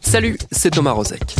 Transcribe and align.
Salut, 0.00 0.38
c'est 0.50 0.70
Thomas 0.70 0.92
Rozek. 0.92 1.36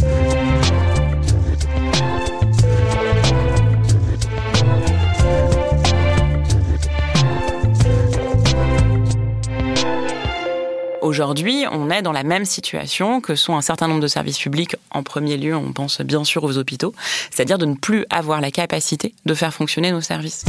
Aujourd'hui, 11.02 11.66
on 11.70 11.88
est 11.88 12.02
dans 12.02 12.10
la 12.10 12.24
même 12.24 12.44
situation 12.44 13.20
que 13.20 13.36
sont 13.36 13.56
un 13.56 13.60
certain 13.60 13.86
nombre 13.86 14.00
de 14.00 14.08
services 14.08 14.38
publics. 14.38 14.74
En 14.90 15.04
premier 15.04 15.36
lieu, 15.36 15.54
on 15.54 15.72
pense 15.72 16.00
bien 16.00 16.24
sûr 16.24 16.42
aux 16.42 16.58
hôpitaux, 16.58 16.94
c'est-à-dire 17.30 17.58
de 17.58 17.66
ne 17.66 17.74
plus 17.74 18.04
avoir 18.10 18.40
la 18.40 18.50
capacité 18.50 19.14
de 19.24 19.34
faire 19.34 19.54
fonctionner 19.54 19.92
nos 19.92 20.00
services. 20.00 20.44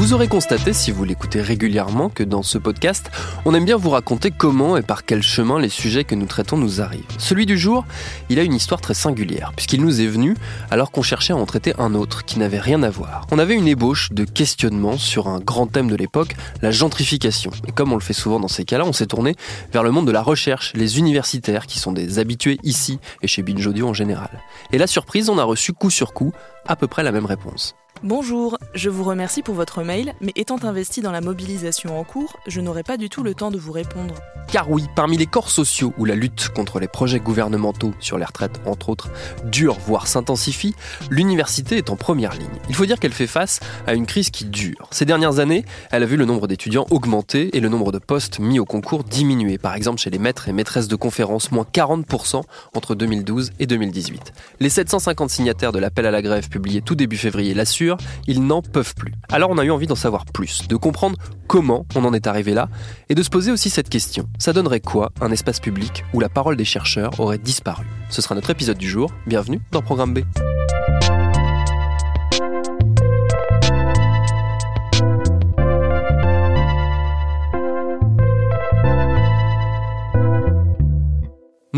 Vous 0.00 0.14
aurez 0.14 0.28
constaté, 0.28 0.72
si 0.72 0.92
vous 0.92 1.04
l'écoutez 1.04 1.42
régulièrement, 1.42 2.08
que 2.08 2.22
dans 2.22 2.42
ce 2.42 2.56
podcast, 2.56 3.10
on 3.44 3.52
aime 3.52 3.66
bien 3.66 3.76
vous 3.76 3.90
raconter 3.90 4.30
comment 4.30 4.78
et 4.78 4.82
par 4.82 5.04
quel 5.04 5.22
chemin 5.22 5.60
les 5.60 5.68
sujets 5.68 6.04
que 6.04 6.14
nous 6.14 6.24
traitons 6.24 6.56
nous 6.56 6.80
arrivent. 6.80 7.04
Celui 7.18 7.44
du 7.44 7.58
jour, 7.58 7.84
il 8.30 8.38
a 8.38 8.42
une 8.42 8.54
histoire 8.54 8.80
très 8.80 8.94
singulière, 8.94 9.52
puisqu'il 9.54 9.82
nous 9.82 10.00
est 10.00 10.06
venu 10.06 10.38
alors 10.70 10.90
qu'on 10.90 11.02
cherchait 11.02 11.34
à 11.34 11.36
en 11.36 11.44
traiter 11.44 11.74
un 11.78 11.94
autre 11.94 12.24
qui 12.24 12.38
n'avait 12.38 12.60
rien 12.60 12.82
à 12.82 12.88
voir. 12.88 13.26
On 13.30 13.38
avait 13.38 13.54
une 13.54 13.68
ébauche 13.68 14.10
de 14.10 14.24
questionnement 14.24 14.96
sur 14.96 15.28
un 15.28 15.38
grand 15.38 15.66
thème 15.66 15.90
de 15.90 15.96
l'époque, 15.96 16.34
la 16.62 16.70
gentrification. 16.70 17.50
Et 17.68 17.72
comme 17.72 17.92
on 17.92 17.96
le 17.96 18.00
fait 18.00 18.14
souvent 18.14 18.40
dans 18.40 18.48
ces 18.48 18.64
cas-là, 18.64 18.86
on 18.86 18.94
s'est 18.94 19.04
tourné 19.04 19.36
vers 19.70 19.82
le 19.82 19.90
monde 19.90 20.06
de 20.06 20.12
la 20.12 20.22
recherche, 20.22 20.72
les 20.74 20.98
universitaires 20.98 21.66
qui 21.66 21.78
sont 21.78 21.92
des 21.92 22.18
habitués 22.18 22.58
ici 22.62 23.00
et 23.20 23.26
chez 23.26 23.42
Binge 23.42 23.66
Audio 23.66 23.86
en 23.86 23.94
général. 23.94 24.30
Et 24.72 24.78
la 24.78 24.86
surprise, 24.86 25.28
on 25.28 25.36
a 25.36 25.44
reçu 25.44 25.74
coup 25.74 25.90
sur 25.90 26.14
coup 26.14 26.32
à 26.66 26.76
peu 26.76 26.86
près 26.86 27.02
la 27.02 27.12
même 27.12 27.26
réponse. 27.26 27.74
Bonjour, 28.02 28.56
je 28.74 28.88
vous 28.88 29.04
remercie 29.04 29.42
pour 29.42 29.54
votre 29.54 29.82
mail, 29.82 30.14
mais 30.22 30.32
étant 30.34 30.56
investi 30.64 31.02
dans 31.02 31.12
la 31.12 31.20
mobilisation 31.20 32.00
en 32.00 32.04
cours, 32.04 32.38
je 32.46 32.62
n'aurai 32.62 32.82
pas 32.82 32.96
du 32.96 33.10
tout 33.10 33.22
le 33.22 33.34
temps 33.34 33.50
de 33.50 33.58
vous 33.58 33.72
répondre. 33.72 34.14
Car 34.50 34.70
oui, 34.70 34.86
parmi 34.96 35.18
les 35.18 35.26
corps 35.26 35.50
sociaux 35.50 35.92
où 35.98 36.06
la 36.06 36.14
lutte 36.14 36.48
contre 36.48 36.80
les 36.80 36.88
projets 36.88 37.20
gouvernementaux 37.20 37.92
sur 38.00 38.16
les 38.16 38.24
retraites, 38.24 38.58
entre 38.64 38.88
autres, 38.88 39.10
dure, 39.44 39.76
voire 39.86 40.06
s'intensifie, 40.06 40.74
l'université 41.10 41.76
est 41.76 41.90
en 41.90 41.96
première 41.96 42.32
ligne. 42.32 42.48
Il 42.70 42.74
faut 42.74 42.86
dire 42.86 42.98
qu'elle 42.98 43.12
fait 43.12 43.26
face 43.26 43.60
à 43.86 43.92
une 43.92 44.06
crise 44.06 44.30
qui 44.30 44.46
dure. 44.46 44.88
Ces 44.92 45.04
dernières 45.04 45.38
années, 45.38 45.66
elle 45.90 46.02
a 46.02 46.06
vu 46.06 46.16
le 46.16 46.24
nombre 46.24 46.46
d'étudiants 46.46 46.86
augmenter 46.90 47.54
et 47.54 47.60
le 47.60 47.68
nombre 47.68 47.92
de 47.92 47.98
postes 47.98 48.38
mis 48.38 48.58
au 48.58 48.64
concours 48.64 49.04
diminuer. 49.04 49.58
Par 49.58 49.74
exemple, 49.74 50.00
chez 50.00 50.10
les 50.10 50.18
maîtres 50.18 50.48
et 50.48 50.52
maîtresses 50.54 50.88
de 50.88 50.96
conférences, 50.96 51.52
moins 51.52 51.66
40% 51.70 52.42
entre 52.74 52.94
2012 52.94 53.50
et 53.58 53.66
2018. 53.66 54.32
Les 54.58 54.70
750 54.70 55.28
signataires 55.28 55.72
de 55.72 55.78
l'appel 55.78 56.06
à 56.06 56.10
la 56.10 56.22
grève 56.22 56.48
publié 56.60 56.82
tout 56.82 56.94
début 56.94 57.16
février 57.16 57.54
l'assurent, 57.54 57.96
ils 58.26 58.44
n'en 58.44 58.60
peuvent 58.60 58.94
plus. 58.94 59.14
Alors 59.32 59.48
on 59.50 59.56
a 59.56 59.64
eu 59.64 59.70
envie 59.70 59.86
d'en 59.86 59.94
savoir 59.94 60.26
plus, 60.26 60.68
de 60.68 60.76
comprendre 60.76 61.16
comment 61.46 61.86
on 61.94 62.04
en 62.04 62.12
est 62.12 62.26
arrivé 62.26 62.52
là, 62.52 62.68
et 63.08 63.14
de 63.14 63.22
se 63.22 63.30
poser 63.30 63.50
aussi 63.50 63.70
cette 63.70 63.88
question. 63.88 64.28
Ça 64.38 64.52
donnerait 64.52 64.80
quoi 64.80 65.10
un 65.22 65.30
espace 65.30 65.58
public 65.58 66.04
où 66.12 66.20
la 66.20 66.28
parole 66.28 66.56
des 66.56 66.66
chercheurs 66.66 67.18
aurait 67.18 67.38
disparu? 67.38 67.86
Ce 68.10 68.20
sera 68.20 68.34
notre 68.34 68.50
épisode 68.50 68.78
du 68.78 68.88
jour. 68.88 69.10
Bienvenue 69.26 69.60
dans 69.72 69.80
Programme 69.80 70.12
B. 70.12 70.20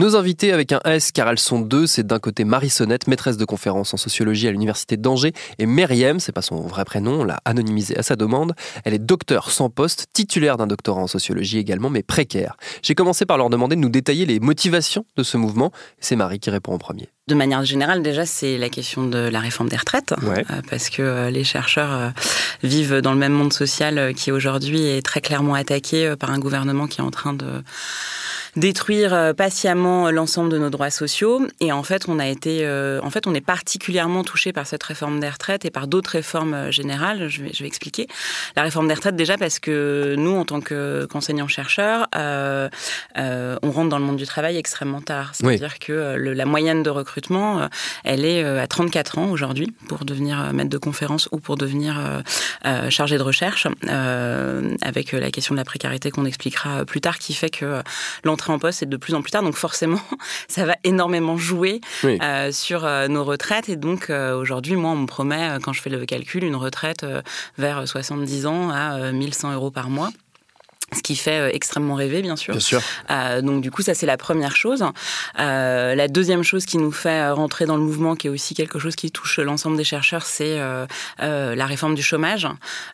Nos 0.03 0.17
invités 0.17 0.51
avec 0.51 0.73
un 0.73 0.81
S 0.85 1.13
car 1.13 1.29
elles 1.29 1.39
sont 1.39 1.61
deux, 1.61 1.87
c'est 1.87 2.05
d'un 2.05 2.19
côté 2.19 2.43
Marie 2.43 2.71
Sonnette, 2.71 3.07
maîtresse 3.07 3.37
de 3.37 3.45
conférence 3.45 3.95
en 3.95 3.97
sociologie 3.97 4.49
à 4.49 4.51
l'université 4.51 4.97
d'Angers, 4.97 5.33
et 5.61 5.67
Myriam, 5.67 6.19
c'est 6.19 6.33
pas 6.33 6.43
son 6.43 6.57
vrai 6.63 6.85
prénom, 6.85 7.21
on 7.21 7.25
l'a 7.25 7.39
anonymisé 7.45 7.97
à 7.97 8.03
sa 8.03 8.17
demande. 8.17 8.53
Elle 8.85 8.95
est 8.95 8.99
docteur 8.99 9.53
sans 9.53 9.71
poste, 9.71 10.09
titulaire 10.13 10.57
d'un 10.57 10.67
doctorat 10.67 11.03
en 11.03 11.07
sociologie 11.07 11.59
également, 11.59 11.89
mais 11.89 12.03
précaire. 12.03 12.57
J'ai 12.83 12.97
commencé 12.97 13.27
par 13.27 13.39
leur 13.39 13.49
demander 13.49 13.77
de 13.77 13.81
nous 13.81 13.91
détailler 13.91 14.27
les 14.27 14.41
motivations 14.41 15.07
de 15.17 15.23
ce 15.23 15.37
mouvement. 15.37 15.71
C'est 16.01 16.17
Marie 16.17 16.41
qui 16.41 16.51
répond 16.51 16.73
en 16.73 16.79
premier. 16.79 17.09
De 17.29 17.37
manière 17.37 17.65
générale, 17.65 18.03
déjà, 18.03 18.27
c'est 18.27 18.59
la 18.59 18.69
question 18.69 19.07
de 19.07 19.17
la 19.17 19.39
réforme 19.39 19.69
des 19.69 19.77
retraites, 19.77 20.13
Ouais. 20.23 20.45
euh, 20.51 20.61
parce 20.69 20.91
que 20.91 21.03
euh, 21.03 21.31
les 21.31 21.45
chercheurs 21.45 21.93
euh, 21.93 22.09
vivent 22.65 22.97
dans 23.01 23.13
le 23.13 23.19
même 23.19 23.33
monde 23.33 23.53
social 23.53 24.13
qui 24.15 24.33
aujourd'hui 24.33 24.85
est 24.89 25.03
très 25.07 25.21
clairement 25.21 25.55
attaqué 25.55 26.15
par 26.19 26.33
un 26.33 26.41
gouvernement 26.41 26.89
qui 26.89 26.99
est 27.01 27.05
en 27.05 27.13
train 27.13 27.33
de 27.33 27.63
détruire 28.57 29.33
patiemment 29.37 30.11
l'ensemble 30.11 30.51
de 30.51 30.59
nos 30.59 30.69
droits 30.69 30.91
sociaux. 30.91 31.47
Et 31.61 31.71
en 31.73 31.83
fait, 31.85 32.07
on 32.09 32.19
a 32.19 32.27
été, 32.27 32.67
en 33.03 33.09
fait, 33.09 33.27
on 33.29 33.35
est 33.35 33.41
particulièrement 33.41 34.25
touché 34.25 34.53
par 34.53 34.67
cette 34.67 34.83
réforme 34.83 35.21
des 35.21 35.29
retraites 35.31 35.65
et 35.65 35.71
par 35.71 35.87
d'autres 35.87 36.11
réformes 36.11 36.71
générales. 36.73 37.29
Je 37.29 37.45
vais, 37.45 37.51
je 37.55 37.61
vais 37.63 37.67
expliquer. 37.69 38.09
La 38.57 38.63
réforme 38.63 38.89
des 38.89 38.95
retraites, 38.95 39.17
déjà 39.17 39.39
parce 39.39 39.59
que 39.61 40.17
nous, 40.19 40.35
en 40.37 40.45
tant 40.45 40.61
que- 40.61 41.07
qu'enseignants-chercheurs, 41.09 42.09
euh, 42.17 42.69
euh, 43.17 43.57
on 43.63 43.71
rentre 43.71 43.89
dans 43.91 43.99
le 43.99 44.05
monde 44.05 44.17
du 44.19 44.27
travail 44.27 44.57
extrêmement 44.59 45.01
tard. 45.01 45.31
C'est-à-dire 45.35 45.79
que 45.79 46.17
le- 46.19 46.35
la 46.35 46.45
moyenne 46.45 46.83
de 46.83 46.91
recrutement, 46.91 47.12
euh, 47.63 47.69
elle 48.05 48.25
est 48.25 48.43
euh, 48.43 48.63
à 48.63 48.67
34 48.67 49.19
ans 49.19 49.31
aujourd'hui 49.31 49.73
pour 49.89 50.05
devenir 50.05 50.41
euh, 50.41 50.53
maître 50.53 50.71
de 50.71 50.79
conférence 50.79 51.29
ou 51.33 51.39
pour 51.39 51.57
devenir 51.57 51.99
euh, 51.99 52.21
euh, 52.67 52.91
chargé 52.91 53.19
de 53.19 53.23
recherche, 53.23 53.67
avec 54.83 55.13
la 55.13 55.31
question 55.31 55.55
de 55.55 55.59
la 55.61 55.65
précarité 55.65 56.11
qu'on 56.11 56.25
expliquera 56.25 56.85
plus 56.85 57.01
tard, 57.01 57.19
qui 57.19 57.35
fait 57.35 57.51
que 57.51 57.83
l'entrée 58.25 58.53
en 58.53 58.59
poste 58.59 58.83
est 58.83 58.87
de 58.87 58.97
plus 58.97 59.15
en 59.15 59.23
plus 59.23 59.31
tard. 59.31 59.43
Donc 59.43 59.55
forcément, 59.57 60.01
ça 60.49 60.65
va 60.65 60.75
énormément 60.85 61.37
jouer 61.37 61.81
Oui. 62.05 62.19
sur 62.53 62.89
nos 63.09 63.25
retraites. 63.25 63.69
Et 63.69 63.77
donc 63.77 64.11
aujourd'hui, 64.11 64.77
moi, 64.77 64.93
on 64.93 64.97
me 64.97 65.07
promet, 65.07 65.59
quand 65.63 65.73
je 65.73 65.81
fais 65.83 65.91
le 65.91 66.05
calcul, 66.07 66.45
une 66.45 66.57
retraite 66.57 67.05
vers 67.59 67.87
70 67.87 68.47
ans 68.47 68.71
à 68.71 68.95
euh, 68.97 69.13
1100 69.13 69.53
euros 69.55 69.71
par 69.71 69.91
mois. 69.91 70.11
Ce 70.95 71.03
qui 71.03 71.17
fait 71.17 71.39
euh, 71.39 71.51
extrêmement 71.53 71.95
rêver, 71.95 72.23
bien 72.23 72.37
sûr. 72.37 72.53
Bien 72.53 72.61
sûr. 72.61 72.83
Euh, 73.11 73.41
donc 73.41 73.63
du 73.63 73.71
coup, 73.71 73.83
ça 73.83 73.95
c'est 73.95 74.07
la 74.07 74.17
première 74.17 74.57
chose. 74.57 74.85
Euh, 75.39 75.95
la 75.95 76.09
deuxième 76.09 76.43
chose 76.43 76.67
qui 76.67 76.79
nous 76.79 76.93
fait 76.93 77.21
euh, 77.21 77.35
rentrer 77.35 77.67
dans 77.67 77.77
le 77.77 77.83
mouvement, 77.83 78.15
qui 78.15 78.27
est 78.27 78.31
aussi 78.31 78.55
quelque 78.55 78.79
chose 78.79 78.97
qui 78.97 79.11
touche 79.11 79.39
l'ensemble 79.39 79.77
des 79.77 79.85
chercheurs, 79.85 80.25
c'est 80.25 80.59
euh, 80.59 80.87
euh, 81.21 81.55
la 81.55 81.67
réforme 81.67 81.95
du 81.95 82.03
chômage, 82.03 82.47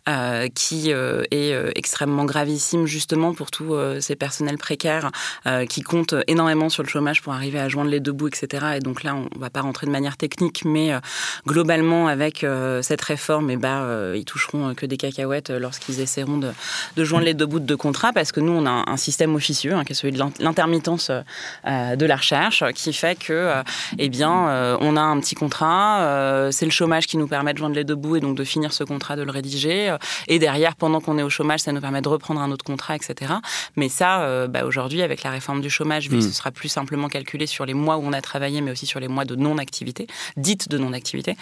euh, 0.08 0.48
qui 0.54 0.92
euh, 0.92 1.24
est 1.30 1.54
extrêmement 1.76 2.24
gravissime 2.24 2.86
justement 2.86 3.34
pour 3.34 3.50
tous 3.50 3.74
euh, 3.74 4.00
ces 4.00 4.16
personnels 4.16 4.58
précaires 4.58 5.10
euh, 5.46 5.66
qui 5.66 5.82
comptent 5.82 6.14
énormément 6.26 6.68
sur 6.68 6.82
le 6.82 6.88
chômage 6.88 7.22
pour 7.22 7.32
arriver 7.32 7.58
à 7.58 7.68
joindre 7.68 7.90
les 7.90 8.00
deux 8.00 8.12
bouts, 8.12 8.28
etc. 8.28 8.66
Et 8.76 8.80
donc 8.80 9.02
là, 9.02 9.14
on 9.14 9.28
va 9.38 9.50
pas 9.50 9.60
rentrer 9.60 9.86
de 9.86 9.92
manière 9.92 10.16
technique, 10.16 10.64
mais 10.64 10.92
euh, 10.92 11.00
globalement, 11.46 12.08
avec 12.08 12.44
euh, 12.44 12.82
cette 12.82 13.02
réforme, 13.02 13.50
eh 13.50 13.56
ben, 13.56 13.82
euh, 13.82 14.14
ils 14.16 14.24
toucheront 14.24 14.74
que 14.74 14.86
des 14.86 14.96
cacahuètes 14.96 15.50
lorsqu'ils 15.50 16.00
essaieront 16.00 16.38
de, 16.38 16.50
de 16.96 17.04
joindre 17.04 17.24
les 17.24 17.34
deux 17.34 17.46
bouts 17.46 17.60
de 17.60 17.74
contrat, 17.88 18.12
parce 18.12 18.32
que 18.32 18.40
nous, 18.40 18.52
on 18.52 18.66
a 18.66 18.84
un, 18.94 18.96
système 18.96 19.34
officieux, 19.34 19.74
hein, 19.74 19.84
qui 19.84 19.92
est 19.92 19.94
celui 20.00 20.12
de 20.12 20.18
l'in- 20.18 20.32
l'intermittence 20.40 21.10
euh, 21.10 21.96
de 21.96 22.06
la 22.06 22.16
recherche, 22.16 22.62
qui 22.74 22.92
fait 22.92 23.16
que, 23.18 23.32
euh, 23.32 23.62
eh 23.98 24.08
bien, 24.08 24.34
euh, 24.48 24.76
on 24.80 24.96
a 24.96 25.00
un 25.00 25.18
petit 25.20 25.34
contrat, 25.34 26.00
euh, 26.00 26.50
c'est 26.50 26.64
le 26.66 26.70
chômage 26.70 27.06
qui 27.06 27.16
nous 27.16 27.28
permet 27.28 27.52
de 27.54 27.58
joindre 27.58 27.76
les 27.76 27.84
deux 27.84 27.94
bouts 27.94 28.16
et 28.16 28.20
donc 28.20 28.36
de 28.36 28.44
finir 28.44 28.72
ce 28.72 28.84
contrat, 28.84 29.16
de 29.16 29.22
le 29.22 29.30
rédiger, 29.30 29.90
euh, 29.90 29.96
et 30.26 30.38
derrière, 30.38 30.74
pendant 30.76 31.00
qu'on 31.00 31.16
est 31.18 31.22
au 31.22 31.30
chômage, 31.30 31.60
ça 31.60 31.72
nous 31.72 31.80
permet 31.80 32.02
de 32.02 32.08
reprendre 32.08 32.40
un 32.40 32.50
autre 32.50 32.64
contrat, 32.64 32.94
etc. 32.96 33.32
Mais 33.76 33.88
ça, 33.88 34.20
euh, 34.22 34.46
bah, 34.48 34.64
aujourd'hui, 34.64 35.02
avec 35.02 35.22
la 35.22 35.30
réforme 35.30 35.60
du 35.60 35.70
chômage, 35.70 36.04
vu 36.10 36.18
que 36.18 36.24
Mm. 36.24 36.28
ce 36.30 36.34
sera 36.40 36.50
plus 36.50 36.68
simplement 36.68 37.08
calculé 37.08 37.46
sur 37.46 37.64
les 37.66 37.74
mois 37.74 37.96
où 37.98 38.02
on 38.04 38.12
a 38.12 38.20
travaillé, 38.20 38.60
mais 38.60 38.70
aussi 38.72 38.86
sur 38.86 39.00
les 39.00 39.08
mois 39.08 39.24
de 39.24 39.34
non-activité, 39.36 40.06
dites 40.36 40.68
de 40.68 40.76
non-activité, 40.78 41.36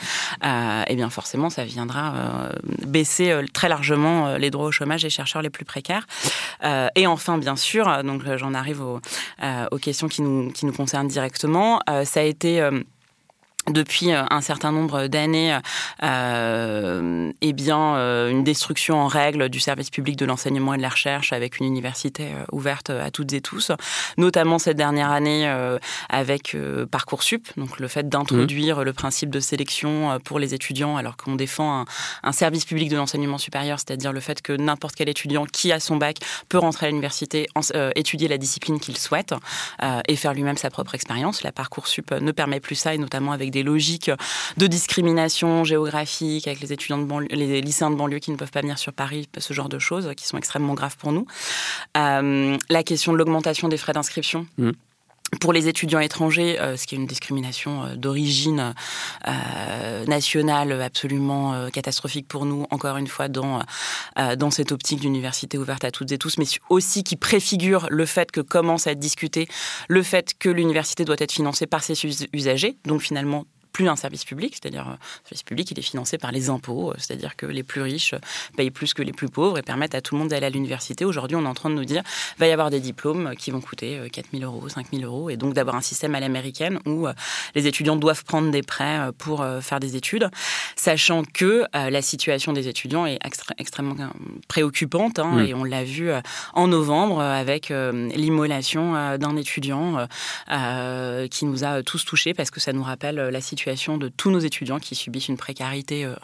euh, 0.44 0.82
eh 0.86 0.94
bien 0.96 1.10
forcément, 1.10 1.50
ça 1.50 1.64
viendra 1.64 2.04
euh, 2.14 2.52
baisser 2.86 3.30
euh, 3.30 3.44
très 3.52 3.68
largement 3.68 4.28
euh, 4.28 4.38
les 4.38 4.50
droits 4.50 4.66
au 4.66 4.72
chômage 4.72 5.02
des 5.02 5.10
chercheurs 5.10 5.42
les 5.42 5.50
plus 5.50 5.64
précaires. 5.64 6.06
Euh, 6.64 6.88
et 6.94 7.06
enfin, 7.06 7.38
bien 7.38 7.56
sûr, 7.56 7.88
euh, 7.88 8.02
donc 8.02 8.22
euh, 8.26 8.38
j'en 8.38 8.54
arrive 8.54 8.82
aux, 8.82 9.00
questions 9.78 10.08
qui 10.08 10.22
nous, 10.22 10.50
qui 10.50 10.66
nous 10.66 10.72
concernent 10.72 11.08
directement, 11.08 11.80
ça 12.04 12.20
a 12.20 12.22
été... 12.22 12.68
depuis 13.68 14.12
euh, 14.12 14.22
un 14.30 14.40
certain 14.40 14.72
nombre 14.72 15.06
d'années, 15.06 15.58
euh, 16.02 17.32
eh 17.40 17.52
bien, 17.52 17.96
euh, 17.96 18.30
une 18.30 18.44
destruction 18.44 18.96
en 19.00 19.06
règle 19.06 19.48
du 19.48 19.60
service 19.60 19.90
public 19.90 20.16
de 20.16 20.24
l'enseignement 20.24 20.74
et 20.74 20.76
de 20.76 20.82
la 20.82 20.88
recherche 20.88 21.32
avec 21.32 21.58
une 21.58 21.66
université 21.66 22.28
euh, 22.34 22.44
ouverte 22.52 22.90
à 22.90 23.10
toutes 23.10 23.32
et 23.32 23.40
tous, 23.40 23.72
notamment 24.16 24.58
cette 24.58 24.76
dernière 24.76 25.10
année 25.10 25.46
avec 26.08 26.56
Parcoursup, 26.90 27.48
donc 27.56 27.78
le 27.78 27.88
fait 27.88 28.08
d'introduire 28.08 28.84
le 28.84 28.92
principe 28.92 29.30
de 29.30 29.40
sélection 29.40 30.18
pour 30.24 30.38
les 30.38 30.54
étudiants 30.54 30.96
alors 30.96 31.16
qu'on 31.16 31.34
défend 31.34 31.80
un, 31.80 31.84
un, 32.22 32.32
service 32.32 32.64
public 32.64 32.88
de 32.88 32.96
l'enseignement 32.96 33.38
supérieur, 33.38 33.78
c'est-à-dire 33.78 34.12
le 34.12 34.20
fait 34.20 34.42
que 34.42 34.52
n'importe 34.52 34.94
quel 34.94 35.08
étudiant 35.08 35.44
qui 35.46 35.72
a 35.72 35.80
son 35.80 35.96
bac 35.96 36.18
peut 36.48 36.58
rentrer 36.58 36.86
à 36.86 36.88
l'université, 36.90 37.46
étudier 37.94 38.28
la 38.28 38.38
discipline 38.38 38.80
qu'il 38.80 38.96
souhaite 38.96 39.34
et 40.08 40.16
faire 40.16 40.34
lui-même 40.34 40.56
sa 40.56 40.70
propre 40.70 40.94
expérience. 40.94 41.42
La 41.42 41.52
Parcoursup 41.52 42.10
ne 42.12 42.32
permet 42.32 42.60
plus 42.60 42.76
ça 42.76 42.94
et 42.94 42.98
notamment 42.98 43.32
avec 43.32 43.50
des 43.50 43.55
logiques 43.62 44.10
de 44.56 44.66
discrimination 44.66 45.64
géographique 45.64 46.46
avec 46.46 46.60
les 46.60 46.72
étudiants 46.72 46.98
de 46.98 47.04
banlieue, 47.04 47.28
les 47.30 47.60
lycéens 47.60 47.90
de 47.90 47.96
banlieue 47.96 48.18
qui 48.18 48.30
ne 48.30 48.36
peuvent 48.36 48.50
pas 48.50 48.60
venir 48.60 48.78
sur 48.78 48.92
Paris, 48.92 49.28
ce 49.38 49.52
genre 49.52 49.68
de 49.68 49.78
choses 49.78 50.10
qui 50.16 50.26
sont 50.26 50.38
extrêmement 50.38 50.74
graves 50.74 50.96
pour 50.96 51.12
nous. 51.12 51.26
Euh, 51.96 52.56
la 52.68 52.82
question 52.82 53.12
de 53.12 53.18
l'augmentation 53.18 53.68
des 53.68 53.76
frais 53.76 53.92
d'inscription. 53.92 54.46
Mmh 54.58 54.70
pour 55.40 55.52
les 55.52 55.68
étudiants 55.68 56.00
étrangers, 56.00 56.58
euh, 56.60 56.76
ce 56.76 56.86
qui 56.86 56.94
est 56.94 56.98
une 56.98 57.06
discrimination 57.06 57.84
euh, 57.84 57.96
d'origine 57.96 58.74
euh, 59.26 60.04
nationale 60.06 60.80
absolument 60.80 61.68
catastrophique 61.70 62.28
pour 62.28 62.46
nous, 62.46 62.66
encore 62.70 62.96
une 62.96 63.06
fois, 63.06 63.28
dans, 63.28 63.60
dans 64.36 64.50
cette 64.50 64.72
optique 64.72 65.00
d'université 65.00 65.58
ouverte 65.58 65.84
à 65.84 65.90
toutes 65.90 66.12
et 66.12 66.18
tous, 66.18 66.38
mais 66.38 66.44
aussi 66.68 67.02
qui 67.02 67.16
préfigure 67.16 67.86
le 67.90 68.06
fait 68.06 68.30
que 68.30 68.40
commence 68.40 68.86
à 68.86 68.92
être 68.92 68.98
discuté 68.98 69.48
le 69.88 70.02
fait 70.02 70.34
que 70.38 70.48
l'université 70.48 71.04
doit 71.04 71.16
être 71.18 71.32
financée 71.32 71.66
par 71.66 71.82
ses 71.82 71.94
usagers, 72.32 72.76
donc 72.84 73.02
finalement 73.02 73.44
plus 73.76 73.88
un 73.90 73.96
service 73.96 74.24
public, 74.24 74.54
c'est-à-dire 74.54 74.88
euh, 74.88 74.92
le 74.92 75.28
service 75.28 75.42
public, 75.42 75.70
il 75.70 75.78
est 75.78 75.82
financé 75.82 76.16
par 76.16 76.32
les 76.32 76.48
impôts, 76.48 76.92
euh, 76.92 76.94
c'est-à-dire 76.96 77.36
que 77.36 77.44
les 77.44 77.62
plus 77.62 77.82
riches 77.82 78.14
payent 78.56 78.70
plus 78.70 78.94
que 78.94 79.02
les 79.02 79.12
plus 79.12 79.28
pauvres 79.28 79.58
et 79.58 79.62
permettent 79.62 79.94
à 79.94 80.00
tout 80.00 80.14
le 80.14 80.20
monde 80.20 80.30
d'aller 80.30 80.46
à 80.46 80.50
l'université. 80.50 81.04
Aujourd'hui, 81.04 81.36
on 81.36 81.44
est 81.44 81.48
en 81.48 81.52
train 81.52 81.68
de 81.68 81.74
nous 81.74 81.84
dire 81.84 82.02
va 82.38 82.46
y 82.46 82.52
avoir 82.52 82.70
des 82.70 82.80
diplômes 82.80 83.34
qui 83.36 83.50
vont 83.50 83.60
coûter 83.60 84.00
4 84.10 84.28
000 84.32 84.44
euros, 84.44 84.66
5 84.66 84.86
000 84.94 85.04
euros, 85.04 85.28
et 85.28 85.36
donc 85.36 85.52
d'avoir 85.52 85.76
un 85.76 85.82
système 85.82 86.14
à 86.14 86.20
l'américaine 86.20 86.80
où 86.86 87.06
euh, 87.06 87.12
les 87.54 87.66
étudiants 87.66 87.96
doivent 87.96 88.24
prendre 88.24 88.50
des 88.50 88.62
prêts 88.62 89.12
pour 89.18 89.44
faire 89.60 89.78
des 89.78 89.94
études, 89.94 90.30
sachant 90.74 91.22
que 91.22 91.64
la 91.74 92.00
situation 92.00 92.54
des 92.54 92.68
étudiants 92.68 93.04
est 93.04 93.18
extrêmement 93.58 93.94
préoccupante, 94.48 95.18
hein, 95.18 95.44
et 95.44 95.52
on 95.52 95.64
l'a 95.64 95.84
vu 95.84 96.10
en 96.54 96.68
novembre 96.68 97.20
avec 97.20 97.68
l'immolation 97.68 99.18
d'un 99.18 99.36
étudiant 99.36 100.06
qui 101.30 101.44
nous 101.44 101.64
a 101.64 101.82
tous 101.82 102.04
touchés 102.04 102.32
parce 102.32 102.50
que 102.50 102.60
ça 102.60 102.72
nous 102.72 102.82
rappelle 102.82 103.16
la 103.16 103.40
situation 103.40 103.65
de 103.66 104.08
tous 104.08 104.30
nos 104.30 104.38
étudiants 104.38 104.78
qui 104.78 104.94
subissent 104.94 105.26
une 105.26 105.36
précarité 105.36 106.04
euh, 106.04 106.14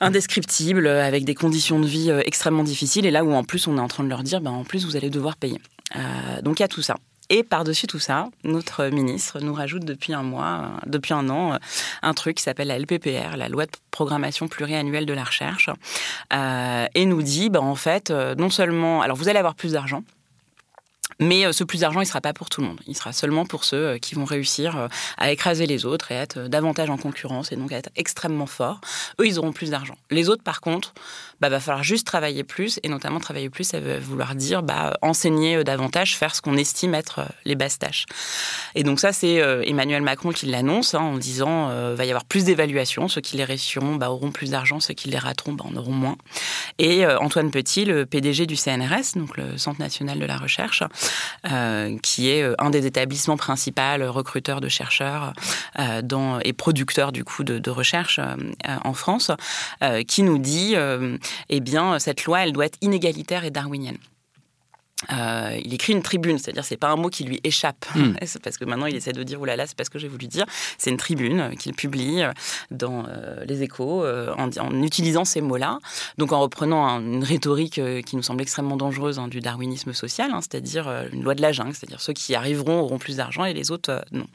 indescriptible, 0.00 0.86
avec 0.86 1.24
des 1.24 1.34
conditions 1.34 1.80
de 1.80 1.86
vie 1.86 2.10
euh, 2.10 2.22
extrêmement 2.24 2.62
difficiles, 2.62 3.06
et 3.06 3.10
là 3.10 3.24
où 3.24 3.32
en 3.32 3.42
plus 3.42 3.66
on 3.66 3.76
est 3.76 3.80
en 3.80 3.88
train 3.88 4.04
de 4.04 4.08
leur 4.08 4.22
dire, 4.22 4.40
ben, 4.40 4.52
en 4.52 4.62
plus 4.62 4.84
vous 4.84 4.96
allez 4.96 5.10
devoir 5.10 5.36
payer. 5.36 5.60
Euh, 5.96 6.42
donc 6.42 6.60
il 6.60 6.62
y 6.62 6.64
a 6.64 6.68
tout 6.68 6.82
ça. 6.82 6.96
Et 7.28 7.42
par-dessus 7.42 7.86
tout 7.86 7.98
ça, 7.98 8.28
notre 8.44 8.86
ministre 8.86 9.40
nous 9.40 9.54
rajoute 9.54 9.84
depuis 9.84 10.12
un 10.12 10.22
mois, 10.22 10.72
depuis 10.86 11.14
un 11.14 11.28
an, 11.28 11.58
un 12.02 12.14
truc 12.14 12.36
qui 12.36 12.42
s'appelle 12.42 12.68
la 12.68 12.78
LPPR, 12.78 13.36
la 13.36 13.48
loi 13.48 13.64
de 13.64 13.70
programmation 13.90 14.48
pluriannuelle 14.48 15.06
de 15.06 15.14
la 15.14 15.24
recherche, 15.24 15.70
et 16.30 17.06
nous 17.06 17.22
dit, 17.22 17.48
ben, 17.48 17.60
en 17.60 17.74
fait, 17.74 18.10
non 18.10 18.50
seulement, 18.50 19.00
alors 19.00 19.16
vous 19.16 19.28
allez 19.28 19.38
avoir 19.38 19.54
plus 19.54 19.72
d'argent, 19.72 20.02
mais 21.20 21.46
euh, 21.46 21.52
ce 21.52 21.64
plus 21.64 21.80
d'argent, 21.80 22.00
il 22.00 22.04
ne 22.04 22.08
sera 22.08 22.20
pas 22.20 22.32
pour 22.32 22.48
tout 22.48 22.60
le 22.60 22.66
monde. 22.66 22.80
Il 22.86 22.96
sera 22.96 23.12
seulement 23.12 23.46
pour 23.46 23.64
ceux 23.64 23.76
euh, 23.76 23.98
qui 23.98 24.14
vont 24.14 24.24
réussir 24.24 24.76
euh, 24.76 24.88
à 25.18 25.30
écraser 25.30 25.66
les 25.66 25.84
autres 25.84 26.12
et 26.12 26.14
être 26.14 26.48
davantage 26.48 26.90
en 26.90 26.96
concurrence 26.96 27.52
et 27.52 27.56
donc 27.56 27.72
être 27.72 27.90
extrêmement 27.96 28.46
forts. 28.46 28.80
Eux, 29.20 29.26
ils 29.26 29.38
auront 29.38 29.52
plus 29.52 29.70
d'argent. 29.70 29.96
Les 30.10 30.28
autres, 30.28 30.42
par 30.42 30.60
contre, 30.60 30.94
bah, 31.40 31.48
va 31.48 31.60
falloir 31.60 31.82
juste 31.82 32.06
travailler 32.06 32.44
plus 32.44 32.78
et 32.82 32.88
notamment 32.88 33.20
travailler 33.20 33.50
plus, 33.50 33.64
ça 33.64 33.80
veut 33.80 33.98
vouloir 33.98 34.34
dire 34.34 34.62
bah, 34.62 34.96
enseigner 35.02 35.64
davantage, 35.64 36.16
faire 36.16 36.34
ce 36.34 36.40
qu'on 36.40 36.56
estime 36.56 36.94
être 36.94 37.22
les 37.44 37.54
basses 37.54 37.78
tâches. 37.78 38.06
Et 38.74 38.84
donc 38.84 39.00
ça, 39.00 39.12
c'est 39.12 39.34
Emmanuel 39.66 40.02
Macron 40.02 40.30
qui 40.30 40.46
l'annonce 40.46 40.94
hein, 40.94 41.00
en 41.00 41.18
disant 41.18 41.68
va 41.94 42.04
y 42.04 42.10
avoir 42.10 42.24
plus 42.24 42.44
d'évaluation. 42.44 43.08
Ceux 43.08 43.20
qui 43.20 43.36
les 43.36 43.44
réussiront 43.44 43.96
bah, 43.96 44.10
auront 44.10 44.30
plus 44.30 44.50
d'argent, 44.50 44.78
ceux 44.78 44.94
qui 44.94 45.08
les 45.08 45.18
rateront 45.18 45.54
bah, 45.54 45.64
en 45.68 45.76
auront 45.76 45.92
moins. 45.92 46.16
Et 46.78 47.04
Antoine 47.06 47.50
Petit, 47.50 47.84
le 47.84 48.06
PDG 48.06 48.46
du 48.46 48.56
CNRS, 48.56 49.16
donc 49.16 49.36
le 49.36 49.58
Centre 49.58 49.80
national 49.80 50.18
de 50.18 50.26
la 50.26 50.36
recherche, 50.36 50.82
euh, 50.82 50.86
qui 52.02 52.30
est 52.30 52.42
euh, 52.42 52.54
un 52.58 52.70
des 52.70 52.86
établissements 52.86 53.36
principaux 53.36 53.82
recruteurs 54.08 54.60
de 54.60 54.68
chercheurs 54.68 55.32
euh, 55.78 56.38
et 56.44 56.52
producteurs 56.52 57.12
du 57.12 57.24
coup 57.24 57.44
de, 57.44 57.58
de 57.58 57.70
recherche 57.70 58.20
en 58.84 58.92
France, 58.92 59.30
qui 60.06 60.22
nous 60.22 60.38
dit, 60.38 60.74
eh 61.48 61.60
bien, 61.60 61.98
cette 61.98 62.24
loi, 62.24 62.44
elle 62.44 62.52
doit 62.52 62.66
être 62.66 62.78
inégalitaire 62.80 63.44
et 63.44 63.50
darwinienne. 63.50 63.98
Euh, 65.10 65.58
il 65.64 65.74
écrit 65.74 65.92
une 65.92 66.02
tribune, 66.02 66.38
c'est-à-dire 66.38 66.64
c'est 66.64 66.76
pas 66.76 66.90
un 66.90 66.96
mot 66.96 67.08
qui 67.08 67.24
lui 67.24 67.40
échappe, 67.44 67.86
mm. 67.94 68.14
parce 68.42 68.56
que 68.56 68.64
maintenant 68.64 68.86
il 68.86 68.96
essaie 68.96 69.12
de 69.12 69.22
dire 69.22 69.40
oulala, 69.40 69.56
là 69.56 69.62
là, 69.62 69.66
c'est 69.66 69.76
pas 69.76 69.84
ce 69.84 69.90
que 69.90 69.98
j'ai 69.98 70.08
voulu 70.08 70.26
dire. 70.26 70.46
C'est 70.78 70.90
une 70.90 70.96
tribune 70.96 71.54
qu'il 71.58 71.74
publie 71.74 72.22
dans 72.70 73.04
euh, 73.08 73.44
les 73.44 73.62
Échos 73.62 74.04
euh, 74.04 74.34
en, 74.36 74.48
en, 74.58 74.82
utilisant 74.82 75.24
ces 75.24 75.40
mots-là, 75.40 75.78
donc 76.18 76.32
en 76.32 76.40
reprenant 76.40 76.86
un, 76.86 77.00
une 77.00 77.24
rhétorique 77.24 77.78
euh, 77.78 78.02
qui 78.02 78.16
nous 78.16 78.22
semble 78.22 78.42
extrêmement 78.42 78.76
dangereuse 78.76 79.18
hein, 79.18 79.28
du 79.28 79.40
darwinisme 79.40 79.92
social, 79.92 80.30
hein, 80.32 80.40
c'est-à-dire 80.40 80.90
une 81.12 81.22
loi 81.22 81.34
de 81.34 81.42
la 81.42 81.52
jungle, 81.52 81.74
c'est-à-dire 81.74 82.00
ceux 82.00 82.12
qui 82.12 82.34
arriveront 82.34 82.80
auront 82.80 82.98
plus 82.98 83.16
d'argent 83.16 83.44
et 83.44 83.54
les 83.54 83.70
autres 83.70 84.04
non. 84.12 84.26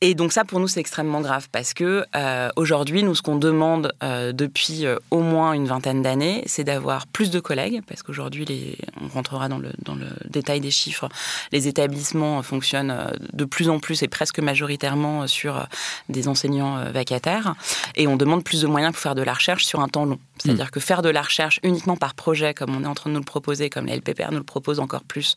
Et 0.00 0.14
donc 0.14 0.32
ça, 0.32 0.44
pour 0.44 0.60
nous, 0.60 0.68
c'est 0.68 0.80
extrêmement 0.80 1.20
grave 1.20 1.48
parce 1.50 1.74
que 1.74 2.04
euh, 2.16 2.48
aujourd'hui, 2.56 3.02
nous, 3.02 3.14
ce 3.14 3.22
qu'on 3.22 3.36
demande 3.36 3.92
euh, 4.02 4.32
depuis 4.32 4.86
euh, 4.86 4.96
au 5.10 5.20
moins 5.20 5.52
une 5.52 5.66
vingtaine 5.66 6.02
d'années, 6.02 6.42
c'est 6.46 6.64
d'avoir 6.64 7.06
plus 7.06 7.30
de 7.30 7.40
collègues 7.40 7.82
parce 7.86 8.02
qu'aujourd'hui, 8.02 8.44
les... 8.44 8.76
on 9.00 9.08
rentrera 9.08 9.48
dans 9.48 9.58
le, 9.58 9.70
dans 9.82 9.94
le 9.94 10.06
détail 10.28 10.60
des 10.60 10.70
chiffres, 10.70 11.08
les 11.52 11.68
établissements 11.68 12.42
fonctionnent 12.42 12.90
euh, 12.90 13.06
de 13.32 13.44
plus 13.44 13.68
en 13.68 13.78
plus 13.78 14.02
et 14.02 14.08
presque 14.08 14.38
majoritairement 14.38 15.26
sur 15.26 15.56
euh, 15.56 15.62
des 16.08 16.28
enseignants 16.28 16.78
euh, 16.78 16.90
vacataires 16.90 17.54
et 17.96 18.06
on 18.06 18.16
demande 18.16 18.44
plus 18.44 18.62
de 18.62 18.66
moyens 18.66 18.92
pour 18.92 19.00
faire 19.00 19.14
de 19.14 19.22
la 19.22 19.32
recherche 19.32 19.64
sur 19.64 19.80
un 19.80 19.88
temps 19.88 20.04
long. 20.04 20.18
C'est-à-dire 20.38 20.66
mmh. 20.66 20.70
que 20.70 20.80
faire 20.80 21.02
de 21.02 21.08
la 21.08 21.22
recherche 21.22 21.60
uniquement 21.62 21.96
par 21.96 22.14
projet, 22.14 22.54
comme 22.54 22.74
on 22.74 22.82
est 22.82 22.86
en 22.86 22.94
train 22.94 23.10
de 23.10 23.14
nous 23.14 23.20
le 23.20 23.24
proposer, 23.24 23.70
comme 23.70 23.86
la 23.86 23.96
LPPR 23.96 24.30
nous 24.30 24.38
le 24.38 24.42
propose 24.42 24.80
encore 24.80 25.04
plus, 25.04 25.36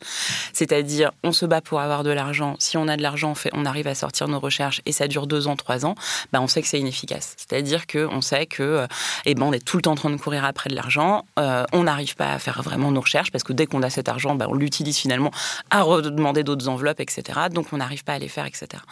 c'est-à-dire 0.52 1.12
on 1.22 1.32
se 1.32 1.46
bat 1.46 1.60
pour 1.60 1.80
avoir 1.80 2.02
de 2.02 2.10
l'argent, 2.10 2.56
si 2.58 2.76
on 2.76 2.88
a 2.88 2.96
de 2.96 3.02
l'argent, 3.02 3.30
on, 3.30 3.34
fait, 3.34 3.50
on 3.52 3.64
arrive 3.64 3.86
à 3.86 3.94
sortir 3.94 4.28
nos 4.28 4.40
et 4.86 4.92
ça 4.92 5.08
dure 5.08 5.26
deux 5.26 5.46
ans, 5.46 5.56
trois 5.56 5.86
ans, 5.86 5.94
bah 6.32 6.40
on 6.40 6.46
sait 6.46 6.62
que 6.62 6.68
c'est 6.68 6.80
inefficace. 6.80 7.34
C'est-à-dire 7.36 7.86
qu'on 7.86 8.20
sait 8.20 8.46
que 8.46 8.86
eh 9.24 9.34
ben, 9.34 9.42
on 9.42 9.52
est 9.52 9.64
tout 9.64 9.76
le 9.76 9.82
temps 9.82 9.92
en 9.92 9.96
train 9.96 10.10
de 10.10 10.16
courir 10.16 10.44
après 10.44 10.70
de 10.70 10.74
l'argent, 10.74 11.24
euh, 11.38 11.64
on 11.72 11.84
n'arrive 11.84 12.16
pas 12.16 12.32
à 12.32 12.38
faire 12.38 12.62
vraiment 12.62 12.90
nos 12.90 13.00
recherches 13.00 13.30
parce 13.30 13.44
que 13.44 13.52
dès 13.52 13.66
qu'on 13.66 13.82
a 13.82 13.90
cet 13.90 14.08
argent, 14.08 14.34
bah, 14.34 14.46
on 14.48 14.54
l'utilise 14.54 14.96
finalement 14.96 15.30
à 15.70 15.82
redemander 15.82 16.44
d'autres 16.44 16.68
enveloppes, 16.68 17.00
etc. 17.00 17.22
Donc 17.52 17.72
on 17.72 17.78
n'arrive 17.78 18.04
pas 18.04 18.14
à 18.14 18.18
les 18.18 18.28
faire, 18.28 18.46
etc. 18.46 18.82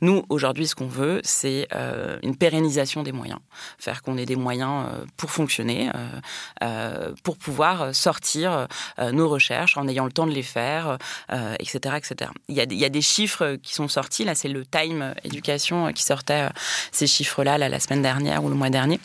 Nous, 0.00 0.24
aujourd'hui, 0.28 0.66
ce 0.66 0.74
qu'on 0.74 0.86
veut, 0.86 1.20
c'est 1.24 1.68
euh, 1.74 2.18
une 2.22 2.36
pérennisation 2.36 3.02
des 3.02 3.12
moyens, 3.12 3.38
faire 3.78 4.02
qu'on 4.02 4.16
ait 4.16 4.26
des 4.26 4.36
moyens 4.36 4.86
euh, 4.86 5.04
pour 5.16 5.30
fonctionner 5.30 5.90
euh, 5.94 6.20
euh, 6.62 7.12
pour 7.22 7.36
pouvoir 7.36 7.94
sortir 7.94 8.66
euh, 8.98 9.12
nos 9.12 9.28
recherches 9.28 9.76
en 9.76 9.88
ayant 9.88 10.04
le 10.04 10.12
temps 10.12 10.26
de 10.26 10.32
les 10.32 10.42
faire, 10.42 10.98
etc., 11.58 11.96
etc. 11.96 12.30
Il 12.48 12.56
y 12.56 12.84
a 12.84 12.88
des 12.88 13.02
chiffres 13.02 13.56
qui 13.62 13.74
sont 13.74 13.88
sortis. 13.88 14.24
Là, 14.24 14.34
c'est 14.34 14.48
le 14.48 14.64
Time 14.64 15.05
Éducation 15.24 15.92
qui 15.92 16.02
sortait 16.02 16.48
ces 16.92 17.06
chiffres-là 17.06 17.58
là, 17.58 17.68
la 17.68 17.80
semaine 17.80 18.02
dernière 18.02 18.44
ou 18.44 18.48
le 18.48 18.54
mois 18.54 18.70
dernier 18.70 19.00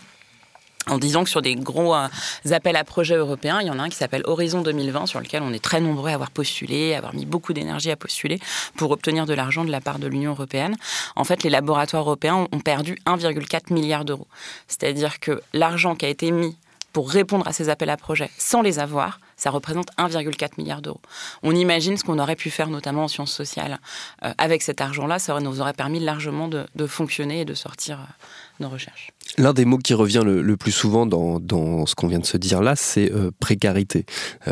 en 0.88 0.98
disant 0.98 1.24
que 1.24 1.30
sur 1.30 1.42
des 1.42 1.56
gros 1.56 1.94
euh, 1.96 2.08
appels 2.50 2.76
à 2.76 2.84
projets 2.84 3.16
européens, 3.16 3.60
il 3.62 3.68
y 3.68 3.70
en 3.70 3.78
a 3.78 3.84
un 3.84 3.90
qui 3.90 3.96
s'appelle 3.98 4.24
Horizon 4.26 4.62
2020, 4.62 5.06
sur 5.06 5.20
lequel 5.20 5.44
on 5.44 5.54
est 5.54 5.64
très 5.64 5.80
nombreux 5.80 6.10
à 6.10 6.16
avoir 6.16 6.32
postulé, 6.32 6.94
à 6.96 6.98
avoir 6.98 7.14
mis 7.14 7.26
beaucoup 7.26 7.54
d'énergie 7.54 7.92
à 7.92 7.96
postuler 7.96 8.40
pour 8.78 8.92
obtenir 8.92 9.26
de 9.26 9.34
l'argent 9.34 9.64
de 9.64 9.72
la 9.72 9.82
part 9.82 10.00
de 10.00 10.08
l'Union 10.08 10.32
européenne. 10.32 10.76
En 11.16 11.24
fait, 11.24 11.44
les 11.44 11.50
laboratoires 11.50 12.04
européens 12.04 12.48
ont 12.52 12.60
perdu 12.60 12.98
1,4 13.06 13.74
milliard 13.74 14.06
d'euros. 14.06 14.28
C'est-à-dire 14.68 15.20
que 15.20 15.42
l'argent 15.54 15.96
qui 15.96 16.06
a 16.06 16.10
été 16.10 16.32
mis 16.32 16.58
pour 16.94 17.10
répondre 17.10 17.48
à 17.48 17.54
ces 17.54 17.70
appels 17.70 17.90
à 17.90 17.98
projets 17.98 18.32
sans 18.38 18.62
les 18.62 18.80
avoir, 18.80 19.20
ça 19.42 19.50
représente 19.50 19.88
1,4 19.98 20.52
milliard 20.60 20.84
d'euros. 20.84 21.02
On 21.42 21.56
imagine 21.56 21.98
ce 21.98 22.04
qu'on 22.04 22.20
aurait 22.20 22.36
pu 22.36 22.52
faire 22.52 22.70
notamment 22.70 23.06
en 23.06 23.08
sciences 23.08 23.34
sociales 23.34 23.80
euh, 24.24 24.34
avec 24.38 24.62
cet 24.62 24.82
argent-là, 24.82 25.18
ça 25.18 25.40
nous 25.40 25.62
aurait 25.62 25.74
permis 25.74 26.00
largement 26.00 26.48
de, 26.48 26.68
fonctionner 26.86 27.42
et 27.42 27.46
de 27.46 27.56
sortir 27.56 27.98
euh, 28.00 28.64
nos 28.64 28.70
recherches. 28.70 29.10
L'un 29.40 29.54
des 29.54 29.66
mots 29.66 29.80
qui 29.80 29.96
revient 29.96 30.22
le, 30.24 30.58
plus 30.58 30.72
souvent 30.72 31.08
dans, 31.08 31.86
ce 31.88 31.96
qu'on 31.96 32.08
vient 32.08 32.20
de 32.20 32.26
se 32.26 32.38
dire 32.38 32.62
là, 32.62 32.76
c'est 32.76 33.12
euh, 33.12 33.32
précarité, 33.40 34.06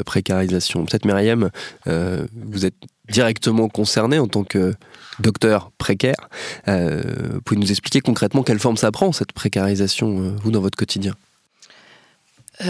précarisation. 0.07 0.83
Peut-être 0.85 1.05
Myriam, 1.05 1.51
vous 1.85 2.65
êtes 2.65 2.75
directement 3.11 3.69
concerné 3.69 4.17
en 4.17 4.27
tant 4.27 4.43
que 4.43 4.73
docteur 5.19 5.71
précaire. 5.77 6.29
Vous 6.65 7.41
pouvez 7.45 7.59
nous 7.59 7.69
expliquer 7.69 8.01
concrètement 8.01 8.41
quelle 8.41 8.59
forme 8.59 8.77
ça 8.77 8.91
prend, 8.91 9.11
cette 9.11 9.33
précarisation, 9.33 10.35
vous, 10.41 10.51
dans 10.51 10.61
votre 10.61 10.77
quotidien? 10.77 11.13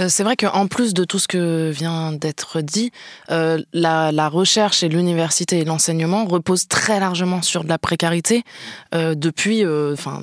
C'est 0.07 0.23
vrai 0.23 0.35
qu'en 0.35 0.67
plus 0.67 0.93
de 0.93 1.03
tout 1.03 1.19
ce 1.19 1.27
que 1.27 1.71
vient 1.71 2.11
d'être 2.11 2.61
dit, 2.61 2.91
la, 3.29 4.29
recherche 4.29 4.83
et 4.83 4.89
l'université 4.89 5.59
et 5.59 5.65
l'enseignement 5.65 6.25
reposent 6.25 6.67
très 6.67 6.99
largement 6.99 7.41
sur 7.41 7.63
de 7.63 7.69
la 7.69 7.77
précarité 7.77 8.43
depuis, 8.93 9.65
enfin 9.65 10.21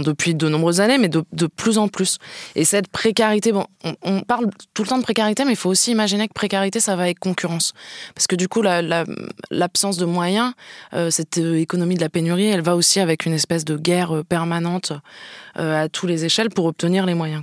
depuis 0.00 0.34
de 0.34 0.48
nombreuses 0.48 0.80
années, 0.80 0.98
mais 0.98 1.08
de, 1.08 1.46
plus 1.46 1.78
en 1.78 1.88
plus. 1.88 2.18
Et 2.54 2.64
cette 2.64 2.88
précarité, 2.88 3.52
bon, 3.52 3.66
on, 4.02 4.20
parle 4.20 4.46
tout 4.74 4.82
le 4.82 4.88
temps 4.88 4.98
de 4.98 5.02
précarité, 5.02 5.44
mais 5.44 5.52
il 5.52 5.56
faut 5.56 5.70
aussi 5.70 5.90
imaginer 5.90 6.28
que 6.28 6.32
précarité, 6.32 6.78
ça 6.78 6.94
va 6.94 7.02
avec 7.04 7.18
concurrence. 7.18 7.72
Parce 8.14 8.26
que 8.26 8.36
du 8.36 8.46
coup, 8.46 8.62
l'absence 8.62 9.96
de 9.96 10.04
moyens, 10.04 10.52
euh, 10.94 11.10
cette 11.10 11.38
euh, 11.38 11.58
économie 11.58 11.96
de 11.96 12.00
la 12.00 12.08
pénurie, 12.08 12.46
elle 12.46 12.62
va 12.62 12.76
aussi 12.76 13.00
avec 13.00 13.26
une 13.26 13.32
espèce 13.32 13.64
de 13.64 13.76
guerre 13.76 14.16
euh, 14.16 14.22
permanente 14.22 14.92
à 15.56 15.88
tous 15.88 16.06
les 16.06 16.24
échelles 16.24 16.50
pour 16.50 16.66
obtenir 16.66 17.06
les 17.06 17.14
moyens 17.14 17.42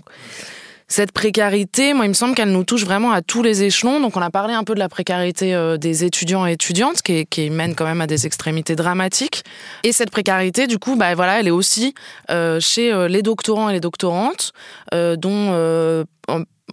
cette 0.90 1.12
précarité, 1.12 1.94
moi, 1.94 2.06
il 2.06 2.10
me 2.10 2.14
semble 2.14 2.34
qu'elle 2.34 2.52
nous 2.52 2.64
touche 2.64 2.86
vraiment 2.86 3.12
à 3.12 3.22
tous 3.22 3.44
les 3.44 3.64
échelons. 3.64 4.00
Donc, 4.00 4.16
on 4.16 4.22
a 4.22 4.30
parlé 4.30 4.54
un 4.54 4.64
peu 4.64 4.74
de 4.74 4.80
la 4.80 4.88
précarité 4.88 5.54
euh, 5.54 5.76
des 5.76 6.06
étudiants 6.06 6.48
et 6.48 6.54
étudiantes, 6.54 7.02
qui, 7.02 7.26
qui, 7.26 7.50
mène 7.50 7.76
quand 7.76 7.86
même 7.86 8.00
à 8.00 8.08
des 8.08 8.26
extrémités 8.26 8.78
dramatiques. 8.78 9.44
Et 9.84 9.92
cette 9.92 10.12
précarité, 10.12 10.66
du 10.66 10.80
coup, 10.80 10.96
bah, 10.96 11.14
voilà, 11.14 11.42
elle 11.42 11.48
est 11.48 11.52
aussi 11.52 11.94
euh, 12.32 12.62
chez 12.62 12.94
euh, 12.94 13.10
les 13.10 13.22
doctorants 13.22 13.70
et 13.70 13.74
les 13.74 13.82
doctorantes, 13.82 14.54
dont 14.94 16.06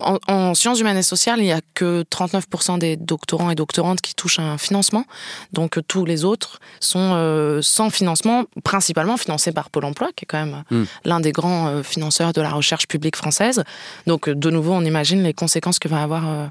en, 0.01 0.55
sciences 0.55 0.81
humaines 0.81 0.97
et 0.97 1.03
sociales, 1.03 1.39
il 1.39 1.45
n'y 1.45 1.53
a 1.53 1.61
que 1.75 2.05
39% 2.11 2.79
des 2.79 2.97
doctorants 2.97 3.51
et 3.51 3.55
doctorantes 3.55 4.01
qui 4.01 4.15
touchent 4.15 4.41
un 4.41 4.59
financement. 4.59 5.05
Donc 5.53 5.79
tous 5.87 6.05
les 6.05 6.25
autres 6.25 6.59
sont 6.81 7.13
euh, 7.15 7.63
sans 7.63 7.91
financement, 7.91 8.45
principalement 8.65 9.17
financés 9.17 9.53
par 9.53 9.71
Pôle 9.71 9.85
Emploi, 9.85 10.09
qui 10.17 10.25
est 10.25 10.27
quand 10.27 10.45
même 10.45 10.65
hmm. 10.71 10.85
l'un 11.05 11.21
des 11.21 11.33
grands 11.33 11.69
euh, 11.69 11.83
financeurs 11.83 12.33
de 12.33 12.41
la 12.41 12.51
recherche 12.51 12.89
publique 12.89 13.17
française. 13.17 13.63
Donc 14.07 14.29
de 14.29 14.51
nouveau, 14.51 14.73
on 14.73 14.85
imagine 14.85 15.23
les 15.23 15.35
conséquences 15.35 15.79
que 15.79 15.89
va 15.89 16.03
avoir 16.03 16.29
euh, 16.29 16.47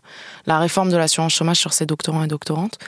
la 0.46 0.60
réforme 0.60 0.90
de 0.90 0.98
l'assurance 0.98 1.34
chômage 1.34 1.58
sur 1.58 1.74
ces 1.74 1.86
doctorants 1.86 2.24
et 2.24 2.28
doctorantes. 2.28 2.80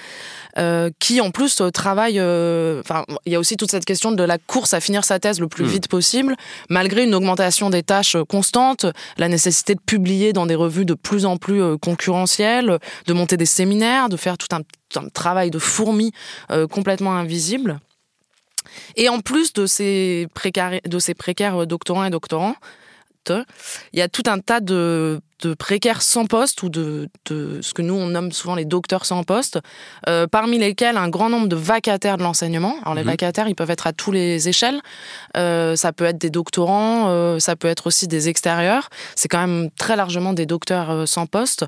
Euh, 0.57 0.89
qui 0.99 1.19
en 1.19 1.31
plus 1.31 1.59
euh, 1.59 1.69
travaille. 1.69 2.17
Euh, 2.17 2.79
enfin, 2.79 3.03
il 3.25 3.33
y 3.33 3.35
a 3.35 3.39
aussi 3.39 3.57
toute 3.57 3.71
cette 3.71 3.83
question 3.83 4.13
de 4.13 4.23
la 4.23 4.37
course 4.37 4.73
à 4.73 4.79
finir 4.79 5.03
sa 5.03 5.19
thèse 5.19 5.41
le 5.41 5.49
plus 5.49 5.65
hmm. 5.65 5.69
vite 5.69 5.87
possible, 5.89 6.35
malgré 6.69 7.03
une 7.03 7.13
augmentation 7.13 7.69
des 7.69 7.83
tâches 7.83 8.15
constantes, 8.29 8.85
la 9.17 9.27
nécessité 9.27 9.75
de 9.75 9.81
publier 9.85 10.31
dans 10.31 10.44
des 10.45 10.55
revues 10.55 10.85
de 10.85 10.93
plus 10.93 11.25
en 11.25 11.37
plus 11.37 11.77
concurrentielles, 11.77 12.79
de 13.07 13.13
monter 13.13 13.37
des 13.37 13.45
séminaires, 13.45 14.09
de 14.09 14.17
faire 14.17 14.37
tout 14.37 14.47
un, 14.55 14.61
travail 15.13 15.51
de 15.51 15.59
fourmi 15.59 16.11
complètement 16.71 17.13
invisible. 17.15 17.79
Et 18.95 19.09
en 19.09 19.19
plus 19.19 19.53
de 19.53 19.63
de 19.63 20.99
ces 20.99 21.13
précaires 21.13 21.67
doctorants 21.67 22.05
et 22.05 22.09
doctorants, 22.09 22.55
il 23.29 23.99
y 23.99 24.01
a 24.01 24.07
tout 24.07 24.23
un 24.27 24.39
tas 24.39 24.59
de, 24.59 25.21
précaires 25.59 26.01
sans 26.01 26.25
poste 26.25 26.63
ou 26.63 26.69
de, 26.69 27.07
ce 27.29 27.73
que 27.73 27.83
nous 27.83 27.93
on 27.93 28.07
nomme 28.07 28.31
souvent 28.31 28.55
les 28.55 28.65
docteurs 28.65 29.05
sans 29.05 29.23
poste, 29.23 29.59
euh, 30.09 30.25
parmi 30.25 30.57
lesquels 30.57 30.97
un 30.97 31.07
grand 31.07 31.29
nombre 31.29 31.47
de 31.47 31.55
vacataires 31.55 32.17
de 32.17 32.23
l'enseignement. 32.23 32.77
Alors 32.81 32.95
les 32.95 33.01
mhm. 33.01 33.09
vacataires, 33.09 33.47
ils 33.47 33.55
peuvent 33.55 33.69
être 33.69 33.85
à 33.85 33.93
tous 33.93 34.11
les 34.11 34.49
échelles. 34.49 34.81
Euh, 35.37 35.75
ça 35.75 35.93
peut 35.93 36.05
être 36.05 36.17
des 36.17 36.31
doctorants, 36.31 37.09
euh, 37.09 37.37
ça 37.39 37.55
peut 37.55 37.67
être 37.67 37.87
aussi 37.87 38.07
des 38.07 38.27
extérieurs. 38.27 38.89
C'est 39.15 39.27
quand 39.27 39.45
même 39.45 39.69
très 39.77 39.95
largement 39.95 40.33
des 40.33 40.45
docteurs 40.45 41.07
sans 41.07 41.27
poste. 41.27 41.65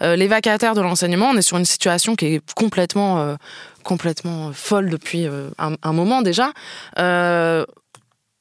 les 0.00 0.28
vacataires 0.28 0.74
de 0.74 0.80
l'enseignement, 0.80 1.30
on 1.30 1.36
est 1.36 1.42
sur 1.42 1.56
une 1.56 1.64
situation 1.64 2.14
qui 2.14 2.26
est 2.26 2.52
complètement 2.54 3.36
complètement 3.82 4.52
folle 4.52 4.90
depuis 4.90 5.26
un, 5.58 5.74
un, 5.80 5.92
moment 5.92 6.20
déjà. 6.22 6.52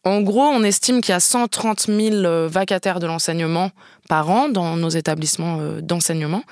En 0.08 0.22
gros, 0.22 0.44
on 0.44 0.62
estime 0.64 1.02
qu'il 1.02 1.14
y 1.14 1.16
a 1.16 1.20
130 1.20 1.88
000 1.88 2.16
euh, 2.16 2.48
vacataires 2.48 3.00
de 3.00 3.08
l'enseignement 3.08 3.72
par 4.08 4.30
an 4.30 4.50
dans 4.50 4.78
nos 4.78 4.90
établissements 4.90 5.58
euh, 5.60 5.82
d'enseignement, 5.82 6.44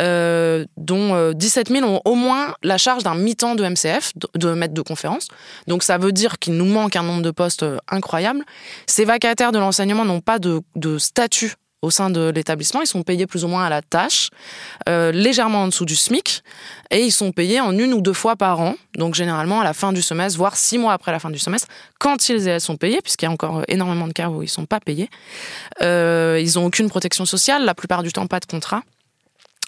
euh, 0.00 0.66
dont 0.76 1.32
17 1.32 1.68
000 1.68 1.88
ont 1.88 2.00
au 2.04 2.16
moins 2.16 2.56
la 2.64 2.78
charge 2.78 3.04
d'un 3.04 3.14
mi-temps 3.14 3.54
de 3.54 3.62
MCF, 3.62 4.12
de 4.34 4.54
maître 4.54 4.74
de 4.74 4.82
conférence. 4.82 5.28
Donc 5.68 5.84
ça 5.84 5.98
veut 5.98 6.10
dire 6.10 6.40
qu'il 6.40 6.54
nous 6.54 6.64
manque 6.64 6.96
un 6.96 7.04
nombre 7.04 7.22
de 7.22 7.30
postes 7.30 7.64
incroyable. 7.88 8.44
Ces 8.88 9.04
vacataires 9.04 9.52
de 9.52 9.60
l'enseignement 9.60 10.04
n'ont 10.04 10.20
pas 10.20 10.40
de, 10.40 10.60
de 10.74 10.98
statut 10.98 11.54
au 11.82 11.90
sein 11.90 12.10
de 12.10 12.30
l'établissement. 12.34 12.82
Ils 12.82 12.86
sont 12.86 13.02
payés 13.02 13.26
plus 13.26 13.44
ou 13.44 13.48
moins 13.48 13.64
à 13.64 13.70
la 13.70 13.82
tâche, 13.82 14.30
euh, 14.88 15.12
légèrement 15.12 15.62
en 15.62 15.68
dessous 15.68 15.84
du 15.84 15.96
SMIC, 15.96 16.42
et 16.90 17.02
ils 17.02 17.12
sont 17.12 17.32
payés 17.32 17.60
en 17.60 17.76
une 17.76 17.94
ou 17.94 18.00
deux 18.00 18.12
fois 18.12 18.36
par 18.36 18.60
an, 18.60 18.74
donc 18.96 19.14
généralement 19.14 19.60
à 19.60 19.64
la 19.64 19.72
fin 19.72 19.92
du 19.92 20.02
semestre, 20.02 20.38
voire 20.38 20.56
six 20.56 20.78
mois 20.78 20.92
après 20.92 21.12
la 21.12 21.18
fin 21.18 21.30
du 21.30 21.38
semestre, 21.38 21.68
quand 21.98 22.28
ils 22.28 22.46
et 22.46 22.50
elles 22.50 22.60
sont 22.60 22.76
payés, 22.76 23.00
puisqu'il 23.00 23.26
y 23.26 23.28
a 23.28 23.32
encore 23.32 23.62
énormément 23.68 24.06
de 24.06 24.12
cas 24.12 24.28
où 24.28 24.42
ils 24.42 24.46
ne 24.46 24.50
sont 24.50 24.66
pas 24.66 24.80
payés. 24.80 25.08
Euh, 25.82 26.40
ils 26.42 26.58
n'ont 26.58 26.66
aucune 26.66 26.88
protection 26.88 27.24
sociale, 27.24 27.64
la 27.64 27.74
plupart 27.74 28.02
du 28.02 28.12
temps 28.12 28.26
pas 28.26 28.40
de 28.40 28.46
contrat. 28.46 28.82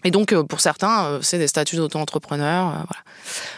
Et 0.04 0.10
donc, 0.10 0.32
euh, 0.32 0.42
pour 0.42 0.60
certains, 0.60 1.04
euh, 1.04 1.18
c'est 1.22 1.38
des 1.38 1.46
statuts 1.46 1.76
d'auto-entrepreneur. 1.76 2.68
Euh, 2.68 2.72
voilà. 2.72 3.02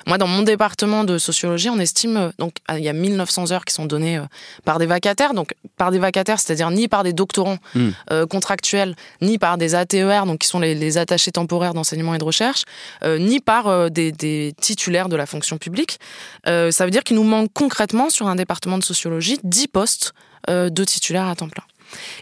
Moi, 0.06 0.18
dans 0.18 0.26
mon 0.26 0.42
département 0.42 1.04
de 1.04 1.18
sociologie, 1.18 1.70
on 1.70 1.78
estime, 1.78 2.32
donc, 2.38 2.56
il 2.70 2.84
y 2.84 2.88
a 2.88 2.92
1900 2.92 3.52
heures 3.52 3.64
qui 3.64 3.72
sont 3.72 3.86
données 3.86 4.20
par 4.64 4.78
des 4.78 4.86
vacataires. 4.86 5.34
Donc, 5.34 5.54
par 5.76 5.90
des 5.90 5.98
vacataires, 5.98 6.38
c'est-à-dire 6.38 6.70
ni 6.70 6.88
par 6.88 7.02
des 7.02 7.12
doctorants 7.12 7.58
hmm. 7.74 7.90
contractuels, 8.28 8.94
ni 9.22 9.38
par 9.38 9.58
des 9.58 9.74
ATER, 9.74 10.22
donc 10.26 10.40
qui 10.40 10.48
sont 10.48 10.60
les, 10.60 10.98
attachés 10.98 11.32
temporaires 11.32 11.74
d'enseignement 11.74 12.14
et 12.14 12.18
de 12.18 12.24
recherche, 12.24 12.64
ni 13.04 13.40
par 13.40 13.90
des, 13.90 14.12
des, 14.12 14.54
titulaires 14.60 15.08
de 15.08 15.16
la 15.16 15.26
fonction 15.26 15.56
publique. 15.56 15.98
ça 16.44 16.84
veut 16.84 16.90
dire 16.90 17.02
qu'il 17.02 17.16
nous 17.16 17.24
manque 17.24 17.50
concrètement, 17.52 18.10
sur 18.10 18.28
un 18.28 18.36
département 18.36 18.78
de 18.78 18.84
sociologie, 18.84 19.38
10 19.42 19.68
postes 19.68 20.12
de 20.48 20.84
titulaires 20.84 21.26
à 21.26 21.34
temps 21.34 21.48
plein. 21.48 21.64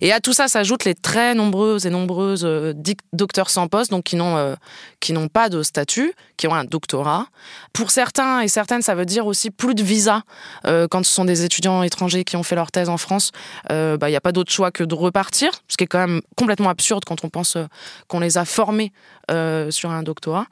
Et 0.00 0.12
à 0.12 0.20
tout 0.20 0.32
ça 0.32 0.48
s'ajoutent 0.48 0.84
les 0.84 0.94
très 0.94 1.34
nombreuses 1.34 1.86
et 1.86 1.90
nombreuses 1.90 2.44
euh, 2.44 2.74
docteurs 3.12 3.50
sans 3.50 3.68
poste, 3.68 3.90
donc 3.90 4.04
qui 4.04 4.16
n'ont 4.16 4.36
euh, 4.36 4.54
qui 5.00 5.12
n'ont 5.12 5.28
pas 5.28 5.48
de 5.48 5.62
statut, 5.62 6.14
qui 6.36 6.46
ont 6.46 6.54
un 6.54 6.64
doctorat. 6.64 7.26
Pour 7.72 7.90
certains 7.90 8.40
et 8.40 8.48
certaines, 8.48 8.82
ça 8.82 8.94
veut 8.94 9.06
dire 9.06 9.26
aussi 9.26 9.50
plus 9.50 9.74
de 9.74 9.82
visa 9.82 10.22
euh, 10.66 10.86
quand 10.88 11.04
ce 11.04 11.12
sont 11.12 11.24
des 11.24 11.44
étudiants 11.44 11.82
étrangers 11.82 12.24
qui 12.24 12.36
ont 12.36 12.42
fait 12.42 12.54
leur 12.54 12.70
thèse 12.70 12.88
en 12.88 12.98
France. 12.98 13.32
Il 13.70 13.98
n'y 14.00 14.16
a 14.16 14.20
pas 14.20 14.32
d'autre 14.32 14.52
choix 14.52 14.70
que 14.70 14.84
de 14.84 14.94
repartir, 14.94 15.50
ce 15.68 15.76
qui 15.76 15.84
est 15.84 15.86
quand 15.86 16.06
même 16.06 16.20
complètement 16.36 16.68
absurde 16.68 17.04
quand 17.06 17.24
on 17.24 17.28
pense 17.28 17.56
qu'on 18.08 18.20
les 18.20 18.38
a 18.38 18.44
formés 18.44 18.92
sur 19.70 19.90
un 19.90 20.02
doctorat. 20.02 20.46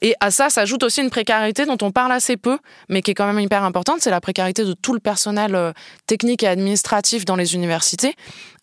Et 0.00 0.14
à 0.20 0.30
ça 0.30 0.50
s'ajoute 0.50 0.82
aussi 0.82 1.00
une 1.00 1.10
précarité 1.10 1.66
dont 1.66 1.78
on 1.82 1.90
parle 1.90 2.12
assez 2.12 2.36
peu, 2.36 2.58
mais 2.88 3.02
qui 3.02 3.10
est 3.10 3.14
quand 3.14 3.26
même 3.26 3.40
hyper 3.40 3.64
importante, 3.64 4.00
c'est 4.00 4.10
la 4.10 4.20
précarité 4.20 4.64
de 4.64 4.72
tout 4.72 4.92
le 4.92 5.00
personnel 5.00 5.74
technique 6.06 6.42
et 6.42 6.48
administratif 6.48 7.24
dans 7.24 7.36
les 7.36 7.54
universités. 7.54 8.14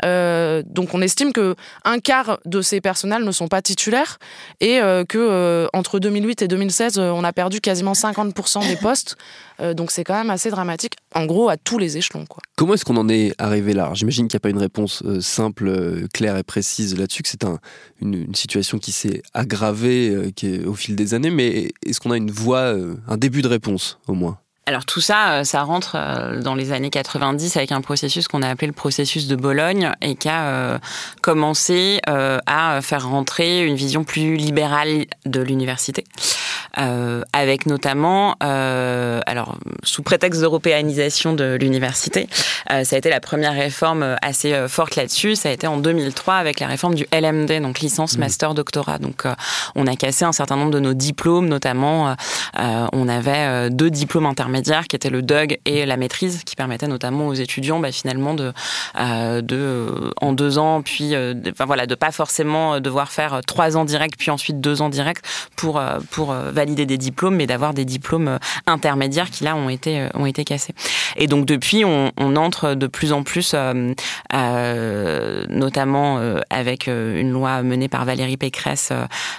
Euh, 0.03 0.61
donc 0.65 0.93
on 0.93 1.01
estime 1.01 1.31
que 1.31 1.55
un 1.83 1.99
quart 1.99 2.39
de 2.45 2.61
ces 2.61 2.81
personnels 2.81 3.23
ne 3.23 3.31
sont 3.31 3.47
pas 3.47 3.61
titulaires 3.61 4.19
et 4.59 4.79
euh, 4.79 5.05
que 5.05 5.17
euh, 5.17 5.67
entre 5.73 5.99
2008 5.99 6.41
et 6.41 6.47
2016 6.47 6.99
on 6.99 7.23
a 7.23 7.33
perdu 7.33 7.61
quasiment 7.61 7.93
50% 7.93 8.67
des 8.67 8.75
postes. 8.75 9.15
donc 9.73 9.91
c'est 9.91 10.03
quand 10.03 10.15
même 10.15 10.29
assez 10.29 10.49
dramatique. 10.49 10.95
En 11.13 11.25
gros 11.25 11.49
à 11.49 11.57
tous 11.57 11.77
les 11.77 11.97
échelons. 11.97 12.25
Quoi. 12.25 12.41
Comment 12.57 12.73
est-ce 12.73 12.83
qu'on 12.83 12.97
en 12.97 13.07
est 13.07 13.33
arrivé 13.37 13.73
là? 13.73 13.91
J'imagine 13.93 14.27
qu'il 14.27 14.35
n'y 14.35 14.39
a 14.39 14.41
pas 14.41 14.49
une 14.49 14.59
réponse 14.59 15.03
simple, 15.21 16.07
claire 16.13 16.37
et 16.37 16.43
précise 16.43 16.97
là-dessus. 16.97 17.23
Que 17.23 17.29
c'est 17.29 17.45
une, 18.01 18.35
situation 18.35 18.79
qui 18.79 18.91
s'est 18.91 19.21
aggravée 19.35 20.31
qui 20.35 20.59
au 20.65 20.73
fil 20.73 20.95
des 20.95 21.13
années. 21.13 21.29
Mais 21.29 21.71
est-ce 21.85 21.99
qu'on 21.99 22.11
a 22.11 22.17
une 22.17 22.31
voie, 22.31 22.75
un 23.07 23.17
début 23.17 23.41
de 23.41 23.47
réponse 23.47 23.99
au 24.07 24.13
moins? 24.13 24.39
Alors 24.67 24.83
tout 24.85 25.01
ça, 25.01 25.31
euh, 25.31 25.43
ça 25.43 25.61
rentre 25.61 25.95
euh, 25.95 26.41
dans 26.41 26.55
les 26.55 26.71
années 26.71 26.89
90 26.89 27.55
avec 27.55 27.71
un 27.71 27.81
processus 27.81 28.27
qu'on 28.27 28.41
a 28.41 28.49
appelé 28.49 28.65
le 28.65 28.73
processus 28.73 29.27
de 29.27 29.35
Bologne 29.35 29.91
et 30.01 30.15
qui 30.15 30.27
a 30.27 30.45
euh, 30.45 30.77
commencé 31.21 32.01
à 32.07 32.79
faire 32.81 33.07
rentrer 33.07 33.63
une 33.63 33.75
vision 33.75 34.03
plus 34.03 34.35
libérale 34.35 35.05
de 35.25 35.41
l'université. 35.41 36.03
Euh, 36.77 37.21
avec 37.31 37.67
notamment, 37.67 38.35
euh, 38.43 39.21
alors 39.27 39.55
sous 39.83 40.03
prétexte 40.03 40.41
d'européanisation 40.41 41.33
de 41.33 41.57
l'université, 41.59 42.27
ça 42.67 42.95
a 42.95 42.97
été 42.97 43.09
la 43.09 43.19
première 43.19 43.53
réforme 43.53 44.17
assez 44.21 44.67
forte 44.67 44.95
là-dessus. 44.95 45.35
Ça 45.35 45.49
a 45.49 45.51
été 45.51 45.67
en 45.67 45.77
2003 45.77 46.35
avec 46.35 46.59
la 46.59 46.67
réforme 46.67 46.95
du 46.95 47.05
LMD, 47.13 47.61
donc 47.61 47.79
licence, 47.79 48.17
mmh. 48.17 48.19
master, 48.19 48.53
doctorat. 48.53 48.97
Donc 48.97 49.23
on 49.75 49.87
a 49.87 49.95
cassé 49.95 50.25
un 50.25 50.31
certain 50.31 50.57
nombre 50.57 50.71
de 50.71 50.79
nos 50.79 50.93
diplômes, 50.93 51.47
notamment 51.47 52.15
on 52.57 53.07
avait 53.07 53.69
deux 53.69 53.89
diplômes 53.89 54.25
intermédiaires 54.25 54.54
qui 54.61 54.95
étaient 54.95 55.09
le 55.09 55.21
DUG 55.21 55.59
et 55.65 55.85
la 55.85 55.97
maîtrise, 55.97 56.43
qui 56.43 56.55
permettaient 56.55 56.87
notamment 56.87 57.27
aux 57.27 57.33
étudiants 57.33 57.79
bah, 57.79 57.91
finalement 57.91 58.33
de, 58.33 58.53
de 59.41 60.13
en 60.21 60.33
deux 60.33 60.57
ans, 60.57 60.81
puis 60.81 61.09
de, 61.11 61.51
enfin, 61.51 61.65
voilà, 61.65 61.85
de 61.87 61.95
pas 61.95 62.11
forcément 62.11 62.79
devoir 62.79 63.11
faire 63.11 63.41
trois 63.45 63.77
ans 63.77 63.85
direct 63.85 64.15
puis 64.17 64.31
ensuite 64.31 64.59
deux 64.59 64.81
ans 64.81 64.89
direct 64.89 65.25
pour 65.55 65.81
pour 66.11 66.33
valider 66.33 66.85
des 66.85 66.97
diplômes, 66.97 67.35
mais 67.35 67.47
d'avoir 67.47 67.73
des 67.73 67.85
diplômes 67.85 68.39
intermédiaires 68.67 69.29
qui 69.29 69.43
là 69.43 69.55
ont 69.55 69.69
été 69.69 70.07
ont 70.13 70.25
été 70.25 70.43
cassés. 70.43 70.73
Et 71.15 71.27
donc 71.27 71.45
depuis, 71.45 71.85
on, 71.85 72.11
on 72.17 72.35
entre 72.35 72.73
de 72.73 72.87
plus 72.87 73.13
en 73.13 73.23
plus, 73.23 73.55
notamment 75.49 76.19
avec 76.49 76.87
une 76.87 77.31
loi 77.31 77.61
menée 77.61 77.87
par 77.87 78.05
Valérie 78.05 78.37
Pécresse 78.37 78.91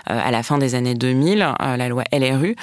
à 0.07 0.31
la 0.31 0.43
fin 0.43 0.59
des 0.59 0.75
années 0.75 0.95
2000, 0.95 1.55
la 1.61 1.89
loi 1.89 2.05
LRU, 2.13 2.57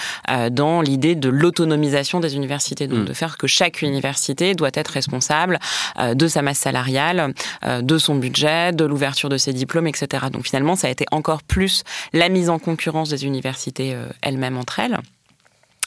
dans 0.52 0.82
l'idée 0.82 1.16
de 1.16 1.30
l'autonomisation 1.30 2.20
des 2.20 2.36
universités, 2.36 2.43
donc 2.88 3.00
mm. 3.00 3.06
de 3.06 3.14
faire 3.14 3.38
que 3.38 3.48
chaque 3.48 3.82
université 3.82 4.56
doit 4.56 4.72
être 4.74 4.90
responsable 4.90 5.60
de 6.00 6.28
sa 6.28 6.42
masse 6.42 6.60
salariale, 6.60 7.34
de 7.64 7.98
son 7.98 8.16
budget, 8.16 8.72
de 8.72 8.86
l'ouverture 8.86 9.30
de 9.30 9.38
ses 9.38 9.54
diplômes, 9.54 9.88
etc. 9.88 10.26
Donc 10.32 10.46
finalement, 10.46 10.76
ça 10.76 10.88
a 10.88 10.90
été 10.90 11.06
encore 11.12 11.44
plus 11.44 11.84
la 12.14 12.30
mise 12.30 12.50
en 12.50 12.60
concurrence 12.60 13.10
des 13.10 13.26
universités 13.26 13.94
euh, 13.94 14.08
elles-mêmes 14.22 14.58
entre 14.58 14.80
elles 14.80 14.98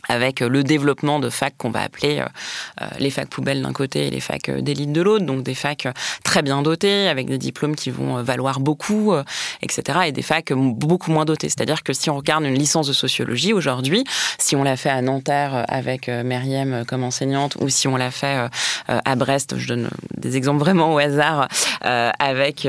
avec 0.08 0.42
euh, 0.42 0.48
le 0.48 0.62
développement 0.62 1.20
de 1.20 1.30
facs 1.30 1.54
qu'on 1.56 1.70
va 1.70 1.82
appeler 1.82 2.20
euh, 2.20 2.24
euh, 2.82 2.86
les 2.98 3.10
facs 3.10 3.28
poubelles 3.28 3.62
d'un 3.62 3.72
côté 3.72 4.06
et 4.06 4.10
les 4.10 4.20
facs 4.20 4.50
d'élite 4.50 4.92
de 4.92 5.02
l'autre, 5.02 5.24
donc 5.24 5.42
des 5.42 5.54
facs 5.54 5.88
très 6.24 6.42
bien 6.42 6.62
dotés, 6.62 7.08
avec 7.08 7.26
des 7.26 7.38
diplômes 7.38 7.76
qui 7.76 7.90
vont 7.90 8.22
valoir 8.22 8.60
beaucoup, 8.60 9.14
etc., 9.62 10.00
et 10.06 10.12
des 10.12 10.22
facs 10.22 10.52
beaucoup 10.52 11.10
moins 11.10 11.24
dotés. 11.24 11.48
C'est-à-dire 11.48 11.82
que 11.82 11.92
si 11.92 12.10
on 12.10 12.16
regarde 12.16 12.44
une 12.44 12.54
licence 12.54 12.86
de 12.86 12.92
sociologie 12.92 13.52
aujourd'hui, 13.52 14.04
si 14.38 14.56
on 14.56 14.62
l'a 14.62 14.76
fait 14.76 14.90
à 14.90 15.00
Nanterre 15.02 15.64
avec 15.68 16.08
Meriem 16.08 16.84
comme 16.86 17.04
enseignante, 17.04 17.56
ou 17.60 17.68
si 17.68 17.88
on 17.88 17.96
l'a 17.96 18.10
fait 18.10 18.48
à 18.88 19.16
Brest, 19.16 19.54
je 19.58 19.68
donne 19.68 19.90
des 20.16 20.36
exemples 20.36 20.60
vraiment 20.60 20.94
au 20.94 20.98
hasard, 20.98 21.48
avec 21.80 22.66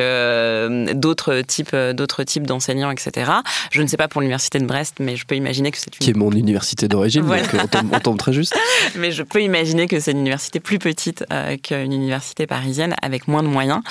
d'autres 0.94 1.42
types, 1.42 1.76
d'autres 1.76 2.24
types 2.24 2.48
d'enseignants, 2.48 2.92
etc. 2.92 3.32
Je 3.72 3.82
ne 3.82 3.88
sais 3.88 3.98
pas 3.98 4.08
pour 4.08 4.22
l'université 4.22 4.60
de 4.60 4.66
Brest, 4.66 4.96
mais 5.00 5.16
je 5.16 5.26
peux 5.26 5.36
imaginer 5.36 5.72
que 5.72 5.78
c'est 5.78 5.96
une... 5.96 6.00
Qui 6.00 6.12
est 6.12 6.18
mon 6.18 6.32
université 6.32 6.88
d'origine 6.88 7.27
on, 7.30 8.00
tombe, 8.00 8.18
très 8.18 8.34
juste. 8.34 8.58
Mais 8.96 9.12
je 9.12 9.24
peux 9.24 9.42
imaginer 9.42 9.88
que 9.88 10.00
c'est 10.00 10.12
une 10.12 10.20
université 10.20 10.60
plus 10.60 10.80
petite 10.80 11.26
euh, 11.32 11.58
qu'une 11.58 11.94
université 11.94 12.48
parisienne 12.48 12.96
avec 13.02 13.28
moins 13.28 13.44
de 13.44 13.48
moyens. 13.48 13.82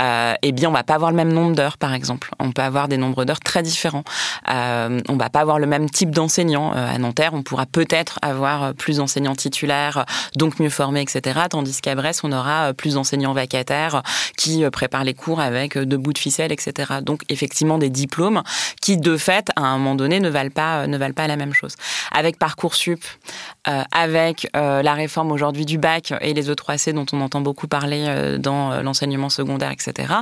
Euh, 0.00 0.34
eh 0.42 0.52
bien, 0.52 0.68
on 0.68 0.72
va 0.72 0.82
pas 0.82 0.94
avoir 0.94 1.10
le 1.10 1.16
même 1.16 1.32
nombre 1.32 1.54
d'heures, 1.54 1.78
par 1.78 1.94
exemple. 1.94 2.30
On 2.38 2.52
peut 2.52 2.62
avoir 2.62 2.88
des 2.88 2.96
nombres 2.96 3.24
d'heures 3.24 3.40
très 3.40 3.62
différents. 3.62 4.04
Euh, 4.50 5.00
on 5.08 5.16
va 5.16 5.30
pas 5.30 5.40
avoir 5.40 5.58
le 5.58 5.66
même 5.66 5.88
type 5.88 6.10
d'enseignants. 6.10 6.72
Euh, 6.74 6.94
à 6.94 6.98
Nanterre, 6.98 7.34
on 7.34 7.42
pourra 7.42 7.66
peut-être 7.66 8.18
avoir 8.22 8.74
plus 8.74 8.96
d'enseignants 8.96 9.34
titulaires, 9.34 10.04
donc 10.36 10.58
mieux 10.58 10.70
formés, 10.70 11.02
etc. 11.02 11.40
Tandis 11.50 11.80
qu'à 11.80 11.94
Brest, 11.94 12.20
on 12.24 12.32
aura 12.32 12.72
plus 12.74 12.94
d'enseignants 12.94 13.32
vacataires 13.32 14.02
qui 14.36 14.64
préparent 14.70 15.04
les 15.04 15.14
cours 15.14 15.40
avec 15.40 15.78
deux 15.78 15.96
bouts 15.96 16.12
de 16.12 16.18
ficelle, 16.18 16.52
etc. 16.52 16.94
Donc, 17.02 17.22
effectivement, 17.28 17.78
des 17.78 17.90
diplômes 17.90 18.42
qui, 18.80 18.96
de 18.96 19.16
fait, 19.16 19.50
à 19.56 19.62
un 19.62 19.78
moment 19.78 19.94
donné, 19.94 20.20
ne 20.20 20.28
valent 20.28 20.50
pas, 20.50 20.86
ne 20.86 20.96
valent 20.96 21.14
pas 21.14 21.26
la 21.26 21.36
même 21.36 21.54
chose. 21.54 21.74
Avec 22.12 22.38
Parcoursup, 22.38 22.83
euh, 22.88 23.82
avec 23.92 24.48
euh, 24.56 24.82
la 24.82 24.92
réforme 24.92 25.32
aujourd'hui 25.32 25.64
du 25.64 25.78
bac 25.78 26.12
et 26.20 26.34
les 26.34 26.50
E3C 26.50 26.92
dont 26.92 27.06
on 27.12 27.22
entend 27.22 27.40
beaucoup 27.40 27.66
parler 27.66 28.04
euh, 28.06 28.36
dans 28.36 28.82
l'enseignement 28.82 29.30
secondaire, 29.30 29.70
etc., 29.70 30.12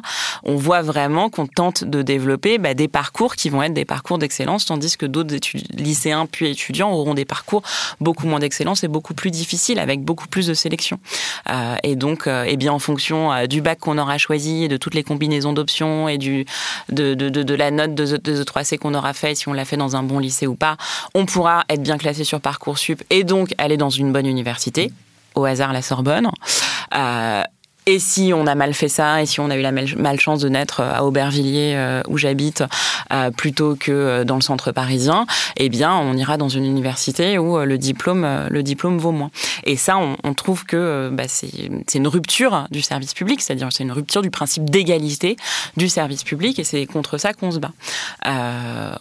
on 0.44 0.54
voit 0.54 0.82
vraiment 0.82 1.28
qu'on 1.28 1.46
tente 1.46 1.82
de 1.82 2.02
développer 2.02 2.58
bah, 2.58 2.74
des 2.74 2.86
parcours 2.86 3.34
qui 3.34 3.50
vont 3.50 3.62
être 3.62 3.74
des 3.74 3.84
parcours 3.84 4.18
d'excellence, 4.18 4.66
tandis 4.66 4.96
que 4.96 5.06
d'autres 5.06 5.34
lycéens 5.76 6.26
puis 6.26 6.50
étudiants 6.50 6.92
auront 6.92 7.14
des 7.14 7.24
parcours 7.24 7.62
beaucoup 8.00 8.26
moins 8.26 8.38
d'excellence 8.38 8.84
et 8.84 8.88
beaucoup 8.88 9.14
plus 9.14 9.30
difficiles, 9.30 9.78
avec 9.78 10.02
beaucoup 10.02 10.28
plus 10.28 10.46
de 10.46 10.54
sélection. 10.54 11.00
et 11.82 11.96
donc, 11.96 12.28
eh 12.28 12.56
bien, 12.56 12.72
en 12.72 12.78
fonction 12.78 13.46
du 13.46 13.60
bac 13.60 13.78
qu'on 13.80 13.98
aura 13.98 14.18
choisi, 14.18 14.68
de 14.68 14.76
toutes 14.76 14.94
les 14.94 15.02
combinaisons 15.02 15.52
d'options 15.52 16.08
et 16.08 16.18
du, 16.18 16.44
de, 16.90 17.54
la 17.54 17.70
note 17.70 17.94
de, 17.94 18.16
de 18.16 18.42
E3C 18.44 18.78
qu'on 18.78 18.94
aura 18.94 19.12
fait, 19.12 19.34
si 19.34 19.48
on 19.48 19.52
l'a 19.52 19.64
fait 19.64 19.76
dans 19.76 19.96
un 19.96 20.02
bon 20.02 20.18
lycée 20.18 20.46
ou 20.46 20.54
pas, 20.54 20.76
on 21.14 21.26
pourra 21.26 21.64
être 21.68 21.82
bien 21.82 21.98
classé 21.98 22.24
sur 22.24 22.40
Parcoursup 22.52 23.02
et 23.08 23.24
donc 23.24 23.54
aller 23.56 23.78
dans 23.78 23.88
une 23.88 24.12
bonne 24.12 24.26
université, 24.26 24.92
au 25.34 25.46
hasard 25.46 25.72
la 25.72 25.80
Sorbonne. 25.80 26.30
Euh, 26.94 27.42
et 27.86 27.98
si 27.98 28.32
on 28.32 28.46
a 28.46 28.54
mal 28.54 28.74
fait 28.74 28.88
ça, 28.88 29.22
et 29.22 29.26
si 29.26 29.40
on 29.40 29.50
a 29.50 29.56
eu 29.56 29.60
la 29.60 29.72
malchance 29.72 30.40
de 30.40 30.48
naître 30.48 30.80
euh, 30.80 30.92
à 30.94 31.04
Aubervilliers 31.04 31.74
euh, 31.74 32.02
où 32.06 32.16
j'habite 32.16 32.62
euh, 33.12 33.30
plutôt 33.30 33.74
que 33.74 34.22
dans 34.22 34.36
le 34.36 34.40
centre 34.40 34.70
parisien, 34.70 35.26
eh 35.56 35.68
bien 35.68 35.92
on 35.96 36.16
ira 36.16 36.36
dans 36.36 36.48
une 36.48 36.64
université 36.64 37.38
où 37.38 37.58
le 37.58 37.78
diplôme 37.78 38.26
le 38.48 38.62
diplôme 38.62 38.98
vaut 38.98 39.10
moins. 39.10 39.30
Et 39.64 39.76
ça, 39.76 39.98
on, 39.98 40.34
trouve 40.34 40.64
que 40.64 41.10
bah, 41.12 41.24
c'est 41.28 41.94
une 41.94 42.08
rupture 42.08 42.66
du 42.70 42.82
service 42.82 43.14
public, 43.14 43.40
c'est-à-dire 43.40 43.68
c'est 43.70 43.82
une 43.82 43.92
rupture 43.92 44.22
du 44.22 44.30
principe 44.30 44.70
d'égalité 44.70 45.36
du 45.76 45.88
service 45.88 46.24
public, 46.24 46.58
et 46.58 46.64
c'est 46.64 46.86
contre 46.86 47.18
ça 47.18 47.32
qu'on 47.32 47.50
se 47.50 47.58
bat. 47.58 47.72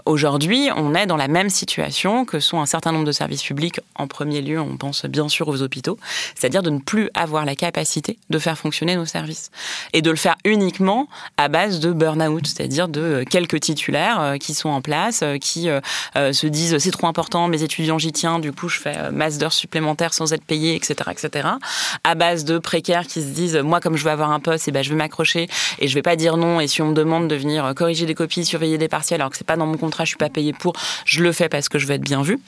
Aujourd'hui, 0.05 0.69
on 0.75 0.93
est 0.93 1.05
dans 1.05 1.17
la 1.17 1.27
même 1.27 1.49
situation 1.49 2.25
que 2.25 2.39
sont 2.39 2.59
un 2.59 2.65
certain 2.65 2.91
nombre 2.91 3.05
de 3.05 3.11
services 3.11 3.43
publics. 3.43 3.79
En 3.95 4.07
premier 4.07 4.41
lieu, 4.41 4.59
on 4.59 4.77
pense 4.77 5.05
bien 5.05 5.29
sûr 5.29 5.47
aux 5.47 5.61
hôpitaux, 5.61 5.97
c'est-à-dire 6.35 6.63
de 6.63 6.69
ne 6.69 6.79
plus 6.79 7.09
avoir 7.13 7.45
la 7.45 7.55
capacité 7.55 8.17
de 8.29 8.39
faire 8.39 8.57
fonctionner 8.57 8.70
nos 8.81 9.05
services. 9.05 9.51
Et 9.93 10.01
de 10.01 10.09
le 10.09 10.15
faire 10.15 10.35
uniquement 10.45 11.07
à 11.37 11.47
base 11.47 11.79
de 11.79 11.91
burn-out, 11.91 12.45
c'est-à-dire 12.47 12.87
de 12.87 13.01
euh, 13.01 13.23
quelques 13.23 13.59
titulaires 13.59 14.19
euh, 14.21 14.37
qui 14.37 14.53
sont 14.53 14.69
en 14.69 14.81
place, 14.81 15.21
euh, 15.23 15.37
qui 15.37 15.69
se 16.15 16.47
disent 16.47 16.77
c'est 16.77 16.91
trop 16.91 17.07
important, 17.07 17.47
mes 17.47 17.63
étudiants 17.63 17.97
j'y 17.97 18.11
tiens, 18.11 18.39
du 18.39 18.51
coup 18.51 18.69
je 18.69 18.79
fais 18.79 19.11
masse 19.11 19.37
d'heures 19.37 19.53
supplémentaires 19.53 20.13
sans 20.13 20.33
être 20.33 20.43
payé, 20.43 20.75
etc., 20.75 20.95
etc. 21.11 21.49
À 22.03 22.15
base 22.15 22.45
de 22.45 22.57
précaires 22.57 23.07
qui 23.07 23.21
se 23.21 23.27
disent 23.27 23.57
moi 23.57 23.79
comme 23.79 23.97
je 23.97 24.03
veux 24.03 24.11
avoir 24.11 24.31
un 24.31 24.39
poste, 24.39 24.67
et 24.67 24.71
eh 24.71 24.73
ben, 24.73 24.83
je 24.83 24.89
vais 24.89 24.95
m'accrocher 24.95 25.47
et 25.79 25.87
je 25.87 25.93
vais 25.93 26.01
pas 26.01 26.15
dire 26.15 26.37
non. 26.37 26.59
Et 26.59 26.67
si 26.67 26.81
on 26.81 26.87
me 26.87 26.93
demande 26.93 27.27
de 27.27 27.35
venir 27.35 27.73
corriger 27.75 28.05
des 28.05 28.15
copies, 28.15 28.45
surveiller 28.45 28.77
des 28.77 28.87
partiels, 28.87 29.21
alors 29.21 29.31
que 29.31 29.37
c'est 29.37 29.47
pas 29.47 29.57
dans 29.57 29.65
mon 29.67 29.77
contrat, 29.77 30.05
je 30.05 30.09
suis 30.09 30.17
pas 30.17 30.29
payé 30.29 30.53
pour, 30.53 30.73
je 31.05 31.21
le 31.21 31.31
fais 31.31 31.49
parce 31.49 31.69
que 31.69 31.79
je 31.79 31.87
veux 31.87 31.93
être 31.93 32.01
bien 32.01 32.21
vu. 32.21 32.39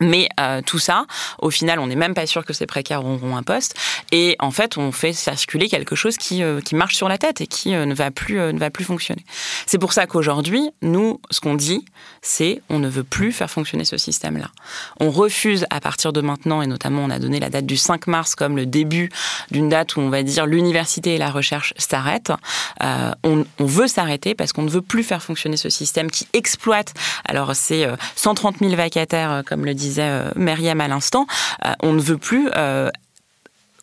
Mais 0.00 0.28
euh, 0.38 0.62
tout 0.64 0.78
ça, 0.78 1.06
au 1.40 1.50
final, 1.50 1.78
on 1.78 1.86
n'est 1.86 1.96
même 1.96 2.14
pas 2.14 2.26
sûr 2.26 2.44
que 2.44 2.52
ces 2.52 2.66
précaires 2.66 3.04
auront 3.04 3.36
un 3.36 3.42
poste. 3.42 3.74
Et 4.12 4.36
en 4.38 4.50
fait, 4.50 4.78
on 4.78 4.92
fait 4.92 5.12
circuler 5.12 5.68
quelque 5.68 5.96
chose 5.96 6.16
qui, 6.16 6.42
euh, 6.42 6.60
qui 6.60 6.74
marche 6.74 6.94
sur 6.94 7.08
la 7.08 7.18
tête 7.18 7.40
et 7.40 7.46
qui 7.46 7.74
euh, 7.74 7.84
ne, 7.84 7.94
va 7.94 8.10
plus, 8.10 8.36
ne 8.36 8.58
va 8.58 8.70
plus 8.70 8.84
fonctionner. 8.84 9.24
C'est 9.66 9.78
pour 9.78 9.92
ça 9.92 10.06
qu'aujourd'hui, 10.06 10.70
nous, 10.82 11.20
ce 11.30 11.40
qu'on 11.40 11.54
dit, 11.54 11.84
c'est 12.22 12.62
on 12.68 12.78
ne 12.78 12.88
veut 12.88 13.04
plus 13.04 13.32
faire 13.32 13.50
fonctionner 13.50 13.84
ce 13.84 13.96
système-là. 13.96 14.50
On 15.00 15.10
refuse 15.10 15.66
à 15.70 15.80
partir 15.80 16.12
de 16.12 16.20
maintenant, 16.20 16.62
et 16.62 16.66
notamment 16.66 17.02
on 17.02 17.10
a 17.10 17.18
donné 17.18 17.40
la 17.40 17.50
date 17.50 17.66
du 17.66 17.76
5 17.76 18.06
mars 18.06 18.34
comme 18.34 18.56
le 18.56 18.66
début 18.66 19.10
d'une 19.50 19.68
date 19.68 19.96
où 19.96 20.00
on 20.00 20.10
va 20.10 20.22
dire 20.22 20.46
l'université 20.46 21.14
et 21.14 21.18
la 21.18 21.30
recherche 21.30 21.74
s'arrêtent. 21.76 22.32
On, 22.80 23.44
on, 23.58 23.66
veut 23.66 23.88
s'arrêter 23.88 24.34
parce 24.34 24.52
qu'on 24.52 24.62
ne 24.62 24.70
veut 24.70 24.82
plus 24.82 25.02
faire 25.02 25.22
fonctionner 25.22 25.56
ce 25.56 25.68
système 25.68 26.10
qui 26.10 26.26
exploite. 26.32 26.94
Alors 27.24 27.54
c'est 27.54 27.86
130 28.16 28.58
000 28.60 28.74
vacataires, 28.74 29.42
comme 29.46 29.64
le 29.64 29.74
dit 29.74 29.87
disait 29.88 30.02
euh, 30.02 30.30
Myriam 30.36 30.80
à 30.80 30.88
l'instant, 30.88 31.26
euh, 31.64 31.72
on 31.80 31.92
ne 31.92 32.00
veut 32.00 32.18
plus 32.18 32.48
euh, 32.56 32.90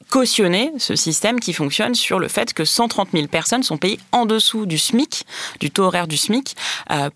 cautionner 0.09 0.71
ce 0.77 0.95
système 0.95 1.39
qui 1.39 1.53
fonctionne 1.53 1.95
sur 1.95 2.19
le 2.19 2.27
fait 2.27 2.53
que 2.53 2.63
130 2.63 3.09
000 3.13 3.27
personnes 3.27 3.63
sont 3.63 3.77
payées 3.77 3.99
en 4.11 4.25
dessous 4.25 4.65
du 4.65 4.77
SMIC, 4.77 5.25
du 5.59 5.71
taux 5.71 5.83
horaire 5.83 6.07
du 6.07 6.17
SMIC, 6.17 6.55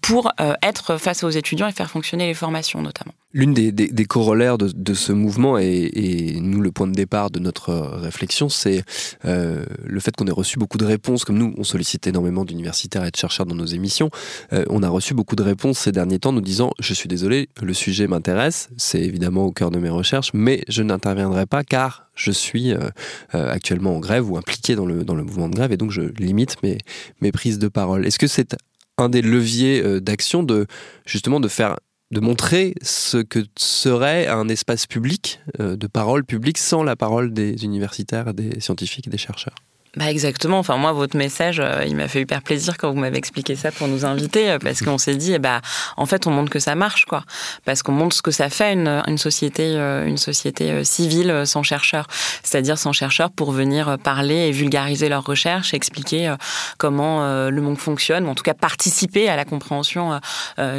pour 0.01 0.31
être 0.63 0.97
face 0.97 1.23
aux 1.23 1.29
étudiants 1.29 1.67
et 1.67 1.71
faire 1.71 1.91
fonctionner 1.91 2.25
les 2.25 2.33
formations 2.33 2.81
notamment. 2.81 3.13
L'une 3.31 3.53
des, 3.53 4.05
corollaires 4.05 4.57
de, 4.57 4.93
ce 4.95 5.11
mouvement 5.11 5.59
et, 5.59 6.39
nous 6.41 6.61
le 6.61 6.71
point 6.71 6.87
de 6.87 6.93
départ 6.93 7.29
de 7.29 7.37
notre 7.37 7.75
réflexion, 7.75 8.49
c'est 8.49 8.83
euh, 9.23 9.63
le 9.85 9.99
fait 9.99 10.15
qu'on 10.15 10.25
ait 10.25 10.31
reçu 10.31 10.57
beaucoup 10.57 10.79
de 10.79 10.85
réponses. 10.85 11.25
Comme 11.25 11.37
nous, 11.37 11.53
on 11.55 11.63
sollicite 11.63 12.07
énormément 12.07 12.43
d'universitaires 12.43 13.05
et 13.05 13.11
de 13.11 13.15
chercheurs 13.15 13.45
dans 13.45 13.53
nos 13.53 13.67
émissions. 13.67 14.09
Euh, 14.51 14.65
on 14.69 14.81
a 14.81 14.89
reçu 14.89 15.13
beaucoup 15.13 15.35
de 15.35 15.43
réponses 15.43 15.77
ces 15.77 15.91
derniers 15.91 16.17
temps 16.17 16.31
nous 16.31 16.41
disant 16.41 16.71
Je 16.79 16.91
suis 16.95 17.07
désolé, 17.07 17.49
le 17.61 17.75
sujet 17.75 18.07
m'intéresse, 18.07 18.69
c'est 18.77 19.01
évidemment 19.01 19.43
au 19.43 19.51
cœur 19.51 19.69
de 19.69 19.77
mes 19.77 19.89
recherches, 19.89 20.31
mais 20.33 20.63
je 20.67 20.81
n'interviendrai 20.81 21.45
pas 21.45 21.63
car 21.63 22.09
je 22.15 22.31
suis 22.31 22.73
euh, 22.73 22.89
actuellement 23.31 23.95
en 23.95 23.99
grève 23.99 24.27
ou 24.27 24.37
impliqué 24.37 24.73
dans 24.73 24.87
le, 24.87 25.03
dans 25.03 25.13
le 25.13 25.23
mouvement 25.23 25.49
de 25.49 25.55
grève 25.55 25.71
et 25.71 25.77
donc 25.77 25.91
je 25.91 26.01
limite 26.01 26.55
mes, 26.63 26.79
mes 27.21 27.31
prises 27.31 27.59
de 27.59 27.67
parole. 27.67 28.07
Est-ce 28.07 28.17
que 28.17 28.25
c'est 28.25 28.55
un 28.97 29.07
des 29.07 29.21
leviers 29.21 30.01
d'action 30.01 30.41
de 30.41 30.65
justement 31.05 31.39
de 31.39 31.47
faire 31.47 31.77
de 32.11 32.19
montrer 32.19 32.73
ce 32.81 33.17
que 33.17 33.45
serait 33.57 34.27
un 34.27 34.49
espace 34.49 34.87
public, 34.87 35.39
euh, 35.59 35.75
de 35.75 35.87
parole 35.87 36.25
publique, 36.25 36.57
sans 36.57 36.83
la 36.83 36.95
parole 36.95 37.33
des 37.33 37.63
universitaires, 37.63 38.33
des 38.33 38.59
scientifiques 38.59 39.07
et 39.07 39.11
des 39.11 39.17
chercheurs. 39.17 39.55
Bah 39.99 40.09
exactement. 40.09 40.59
Enfin 40.59 40.77
moi 40.77 40.93
votre 40.93 41.17
message, 41.17 41.59
euh, 41.59 41.83
il 41.85 41.97
m'a 41.97 42.07
fait 42.07 42.21
hyper 42.21 42.41
plaisir 42.41 42.77
quand 42.77 42.89
vous 42.89 42.97
m'avez 42.97 43.17
expliqué 43.17 43.57
ça 43.57 43.69
pour 43.69 43.89
nous 43.89 44.05
inviter 44.05 44.51
euh, 44.51 44.57
parce 44.57 44.81
qu'on 44.81 44.97
s'est 44.97 45.17
dit 45.17 45.33
eh 45.33 45.39
bah 45.39 45.59
en 45.97 46.05
fait 46.05 46.25
on 46.25 46.31
montre 46.31 46.49
que 46.49 46.59
ça 46.59 46.73
marche 46.73 47.03
quoi. 47.03 47.25
Parce 47.65 47.83
qu'on 47.83 47.91
montre 47.91 48.15
ce 48.15 48.21
que 48.21 48.31
ça 48.31 48.49
fait 48.49 48.71
une, 48.71 48.87
une 49.07 49.17
société 49.17 49.73
euh, 49.75 50.07
une 50.07 50.15
société 50.15 50.85
civile 50.85 51.43
sans 51.43 51.63
chercheurs, 51.63 52.07
c'est-à-dire 52.43 52.77
sans 52.77 52.93
chercheurs 52.93 53.29
pour 53.29 53.51
venir 53.51 53.97
parler 54.01 54.47
et 54.47 54.51
vulgariser 54.51 55.09
leurs 55.09 55.25
recherches, 55.25 55.73
expliquer 55.73 56.33
comment 56.77 57.49
le 57.49 57.61
monde 57.61 57.77
fonctionne, 57.77 58.25
ou 58.25 58.29
en 58.29 58.35
tout 58.35 58.43
cas 58.43 58.53
participer 58.53 59.27
à 59.27 59.35
la 59.35 59.43
compréhension 59.43 60.21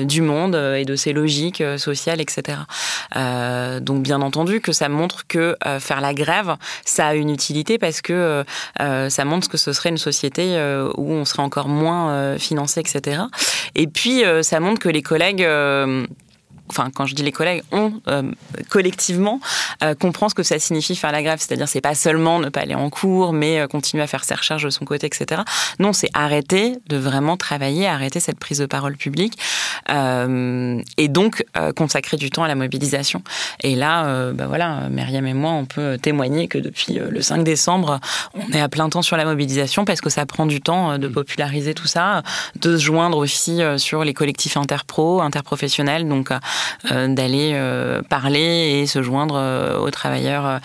du 0.02 0.22
monde 0.22 0.54
et 0.54 0.84
de 0.84 0.96
ses 0.96 1.12
logiques 1.12 1.62
sociales, 1.76 2.20
etc. 2.20 2.58
donc 3.80 4.02
bien 4.02 4.22
entendu 4.22 4.60
que 4.60 4.72
ça 4.72 4.88
montre 4.88 5.26
que 5.26 5.56
faire 5.78 6.00
la 6.00 6.14
grève, 6.14 6.56
ça 6.84 7.08
a 7.08 7.14
une 7.14 7.30
utilité 7.30 7.78
parce 7.78 8.00
que 8.00 8.44
ça 9.10 9.24
montre 9.24 9.48
que 9.48 9.56
ce 9.56 9.72
serait 9.72 9.90
une 9.90 9.98
société 9.98 10.56
euh, 10.56 10.90
où 10.96 11.12
on 11.12 11.24
serait 11.24 11.42
encore 11.42 11.68
moins 11.68 12.10
euh, 12.10 12.38
financé, 12.38 12.80
etc. 12.80 13.22
Et 13.74 13.86
puis, 13.86 14.22
ça 14.42 14.60
montre 14.60 14.80
que 14.80 14.88
les 14.88 15.02
collègues 15.02 15.46
enfin 16.70 16.90
quand 16.94 17.06
je 17.06 17.14
dis 17.14 17.22
les 17.22 17.32
collègues, 17.32 17.62
on 17.72 17.92
collectivement 18.68 19.40
comprend 19.98 20.28
ce 20.28 20.34
que 20.34 20.42
ça 20.42 20.58
signifie 20.58 20.96
faire 20.96 21.12
la 21.12 21.22
grève. 21.22 21.38
C'est-à-dire 21.40 21.68
c'est 21.68 21.80
pas 21.80 21.94
seulement 21.94 22.38
ne 22.38 22.48
pas 22.48 22.60
aller 22.60 22.74
en 22.74 22.90
cours, 22.90 23.32
mais 23.32 23.66
continuer 23.68 24.02
à 24.02 24.06
faire 24.06 24.24
ses 24.24 24.34
recherches 24.34 24.64
de 24.64 24.70
son 24.70 24.84
côté, 24.84 25.06
etc. 25.06 25.42
Non, 25.78 25.92
c'est 25.92 26.10
arrêter 26.14 26.76
de 26.88 26.96
vraiment 26.96 27.36
travailler, 27.36 27.86
arrêter 27.86 28.20
cette 28.20 28.38
prise 28.38 28.58
de 28.58 28.66
parole 28.66 28.96
publique 28.96 29.38
et 29.88 31.08
donc 31.08 31.44
consacrer 31.76 32.16
du 32.16 32.30
temps 32.30 32.44
à 32.44 32.48
la 32.48 32.54
mobilisation. 32.54 33.22
Et 33.62 33.74
là, 33.74 34.30
bah 34.32 34.46
voilà, 34.46 34.88
Myriam 34.90 35.26
et 35.26 35.34
moi, 35.34 35.52
on 35.52 35.66
peut 35.66 35.98
témoigner 36.00 36.48
que 36.48 36.58
depuis 36.58 36.94
le 36.94 37.22
5 37.22 37.44
décembre, 37.44 38.00
on 38.34 38.52
est 38.52 38.60
à 38.60 38.68
plein 38.68 38.88
temps 38.88 39.02
sur 39.02 39.16
la 39.16 39.24
mobilisation 39.24 39.84
parce 39.84 40.00
que 40.00 40.10
ça 40.10 40.26
prend 40.26 40.46
du 40.46 40.60
temps 40.60 40.98
de 40.98 41.08
populariser 41.08 41.74
tout 41.74 41.86
ça, 41.86 42.22
de 42.60 42.76
se 42.76 42.82
joindre 42.82 43.18
aussi 43.18 43.60
sur 43.76 44.04
les 44.04 44.14
collectifs 44.14 44.56
interpro, 44.56 45.20
interprofessionnels, 45.20 46.08
donc 46.08 46.30
d'aller 46.90 47.60
parler 48.08 48.80
et 48.80 48.86
se 48.86 49.02
joindre 49.02 49.80
aux 49.80 49.90
travailleurs 49.90 50.60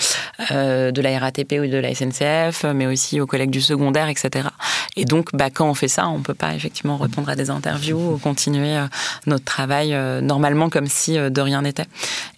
de 0.50 1.02
la 1.02 1.20
RATP 1.20 1.54
ou 1.54 1.68
de 1.68 1.78
la 1.78 1.94
SNCF, 1.94 2.66
mais 2.74 2.88
aussi 2.88 3.20
aux 3.20 3.28
collègues 3.28 3.50
du 3.50 3.62
secondaire, 3.62 4.08
etc. 4.08 4.50
Et 4.96 5.06
donc, 5.06 5.30
bah, 5.34 5.50
quand 5.50 5.70
on 5.70 5.74
fait 5.74 5.88
ça, 5.88 6.08
on 6.08 6.22
peut 6.22 6.34
pas 6.34 6.54
effectivement 6.56 6.98
répondre 6.98 7.30
à 7.30 7.36
des 7.36 7.50
interviews 7.50 8.14
ou 8.14 8.18
continuer 8.18 8.78
notre 9.26 9.46
travail 9.46 9.96
normalement 10.22 10.70
comme 10.70 10.88
si 10.88 11.18
de 11.18 11.42
rien 11.42 11.62
n'était. 11.64 11.86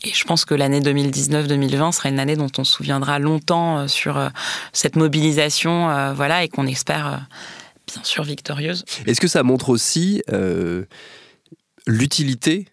Et 0.03 0.11
je 0.13 0.23
pense 0.23 0.45
que 0.45 0.55
l'année 0.55 0.79
2019-2020 0.81 1.91
sera 1.91 2.09
une 2.09 2.19
année 2.19 2.35
dont 2.35 2.51
on 2.57 2.63
se 2.63 2.73
souviendra 2.73 3.19
longtemps 3.19 3.87
sur 3.87 4.29
cette 4.73 4.95
mobilisation, 4.95 6.13
voilà, 6.13 6.43
et 6.43 6.49
qu'on 6.49 6.67
espère 6.67 7.27
bien 7.87 8.03
sûr 8.03 8.23
victorieuse. 8.23 8.85
Est-ce 9.05 9.21
que 9.21 9.27
ça 9.27 9.43
montre 9.43 9.69
aussi 9.69 10.21
euh, 10.31 10.85
l'utilité 11.85 12.67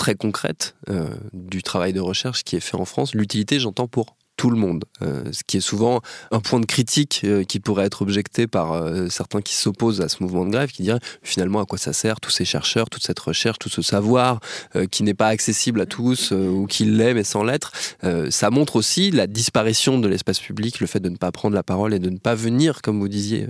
très 0.00 0.14
concrète 0.14 0.76
euh, 0.88 1.10
du 1.34 1.62
travail 1.62 1.92
de 1.92 2.00
recherche 2.00 2.42
qui 2.42 2.56
est 2.56 2.60
fait 2.60 2.76
en 2.78 2.86
France. 2.86 3.14
L'utilité, 3.14 3.60
j'entends, 3.60 3.86
pour 3.86 4.16
tout 4.40 4.48
le 4.48 4.56
monde, 4.56 4.86
euh, 5.02 5.22
ce 5.32 5.42
qui 5.46 5.58
est 5.58 5.60
souvent 5.60 6.00
un 6.30 6.40
point 6.40 6.60
de 6.60 6.64
critique 6.64 7.20
euh, 7.24 7.44
qui 7.44 7.60
pourrait 7.60 7.84
être 7.84 8.00
objecté 8.00 8.46
par 8.46 8.72
euh, 8.72 9.08
certains 9.10 9.42
qui 9.42 9.54
s'opposent 9.54 10.00
à 10.00 10.08
ce 10.08 10.22
mouvement 10.22 10.46
de 10.46 10.50
grève, 10.50 10.70
qui 10.70 10.82
diraient 10.82 10.98
finalement 11.22 11.60
à 11.60 11.66
quoi 11.66 11.76
ça 11.76 11.92
sert 11.92 12.20
tous 12.20 12.30
ces 12.30 12.46
chercheurs, 12.46 12.88
toute 12.88 13.02
cette 13.02 13.18
recherche, 13.18 13.58
tout 13.58 13.68
ce 13.68 13.82
savoir 13.82 14.40
qui 14.90 15.02
n'est 15.02 15.14
pas 15.14 15.26
accessible 15.26 15.82
à 15.82 15.86
tous 15.86 16.30
ou 16.32 16.66
qui 16.66 16.84
l'est 16.84 17.12
mais 17.12 17.24
sans 17.24 17.44
l'être. 17.44 17.72
ça 18.30 18.50
montre 18.50 18.76
aussi 18.76 19.10
la 19.10 19.26
disparition 19.26 19.98
de 19.98 20.08
l'espace 20.08 20.38
public, 20.38 20.80
le 20.80 20.86
fait 20.86 21.00
de 21.00 21.08
ne 21.08 21.16
pas 21.16 21.32
prendre 21.32 21.54
la 21.54 21.62
parole 21.62 21.92
et 21.92 21.98
de 21.98 22.08
ne 22.08 22.18
pas 22.18 22.34
venir, 22.34 22.80
comme 22.82 23.00
vous 23.00 23.08
disiez, 23.08 23.48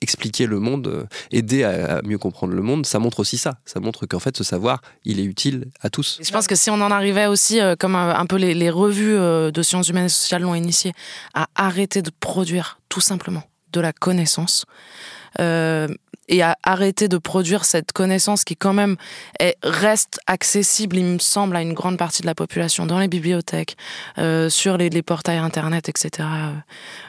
expliquer 0.00 0.46
le 0.46 0.58
monde, 0.58 1.06
aider 1.30 1.62
à, 1.62 2.00
mieux 2.02 2.18
comprendre 2.18 2.54
le 2.54 2.62
monde. 2.62 2.86
Ça 2.86 2.98
montre 2.98 3.20
aussi 3.20 3.38
ça. 3.38 3.58
Ça 3.64 3.80
montre 3.80 4.06
qu'en 4.06 4.18
fait 4.18 4.36
ce 4.36 4.44
savoir, 4.44 4.80
il 5.04 5.20
est 5.20 5.24
utile 5.24 5.66
à 5.82 5.90
tous. 5.90 6.18
Je 6.22 6.30
pense 6.30 6.46
que 6.46 6.56
si 6.56 6.70
on 6.70 6.80
en 6.80 6.90
arrivait 6.90 7.26
aussi, 7.26 7.60
comme 7.78 7.94
un, 7.94 8.26
peu 8.26 8.36
les, 8.36 8.54
les 8.54 8.70
revues 8.70 9.16
de 9.52 9.62
sciences 9.62 9.88
humaines 9.88 10.08
sociales 10.32 10.42
l'ont 10.42 10.54
initié 10.54 10.92
à 11.34 11.48
arrêter 11.54 12.02
de 12.02 12.10
produire 12.20 12.78
tout 12.88 13.00
simplement 13.00 13.42
de 13.72 13.80
la 13.80 13.92
connaissance 13.92 14.64
euh, 15.40 15.88
et 16.28 16.42
à 16.42 16.56
arrêter 16.62 17.08
de 17.08 17.18
produire 17.18 17.64
cette 17.64 17.92
connaissance 17.92 18.44
qui 18.44 18.56
quand 18.56 18.72
même 18.72 18.96
est, 19.40 19.56
reste 19.62 20.20
accessible, 20.26 20.96
il 20.96 21.04
me 21.04 21.18
semble, 21.18 21.56
à 21.56 21.62
une 21.62 21.72
grande 21.74 21.98
partie 21.98 22.22
de 22.22 22.26
la 22.26 22.34
population 22.34 22.86
dans 22.86 22.98
les 22.98 23.08
bibliothèques, 23.08 23.76
euh, 24.18 24.48
sur 24.48 24.76
les, 24.76 25.02
portails 25.02 25.38
internet, 25.38 25.88
etc. 25.88 26.28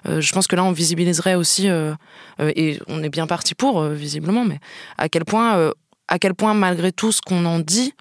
Euh, 0.08 0.20
je 0.20 0.34
pense 0.34 0.48
que 0.48 0.56
là, 0.56 0.64
on 0.64 0.72
visibiliserait 0.72 1.36
aussi, 1.36 1.68
et 2.40 2.80
on 2.88 3.04
est 3.04 3.10
bien 3.10 3.28
parti 3.28 3.56
pour, 3.56 3.84
visiblement, 3.84 4.46
mais 4.46 4.60
à 4.98 5.10
quel 5.10 5.26
point, 5.26 5.72
à 6.08 6.20
quel 6.20 6.34
point 6.34 6.54
malgré 6.54 6.92
tout 6.92 7.12
ce 7.12 7.22
qu'on 7.22 7.46
en 7.46 7.60
dit, 7.60 7.94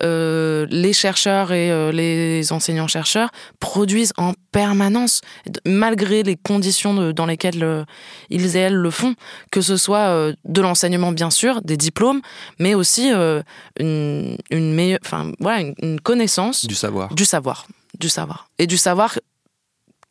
euh, 0.00 0.66
les 0.70 0.94
chercheurs 0.94 1.52
et 1.52 1.70
euh, 1.70 1.92
les 1.92 2.50
enseignants-chercheurs 2.50 3.30
produisent 3.60 4.14
en 4.16 4.32
permanence, 4.50 5.20
malgré 5.66 6.22
les 6.22 6.36
conditions 6.36 6.94
de, 6.94 7.12
dans 7.12 7.26
lesquelles 7.26 7.62
euh, 7.62 7.84
ils 8.30 8.56
et 8.56 8.60
elles 8.60 8.74
le 8.74 8.90
font, 8.90 9.14
que 9.50 9.60
ce 9.60 9.76
soit 9.76 10.32
de 10.44 10.60
l'enseignement 10.60 11.12
bien 11.12 11.30
sûr, 11.30 11.60
des 11.62 11.76
diplômes, 11.76 12.22
mais 12.58 12.74
aussi 12.74 13.10
une, 13.10 14.36
une 14.50 14.74
meilleure, 14.74 15.00
enfin 15.04 15.32
voilà, 15.40 15.60
une, 15.60 15.74
une, 15.82 16.00
connaissance 16.00 16.66
du 16.66 16.74
savoir, 16.74 17.14
du 17.14 17.24
savoir, 17.24 17.66
du 17.98 18.08
savoir, 18.08 18.48
et 18.58 18.66
du 18.66 18.78
savoir 18.78 19.18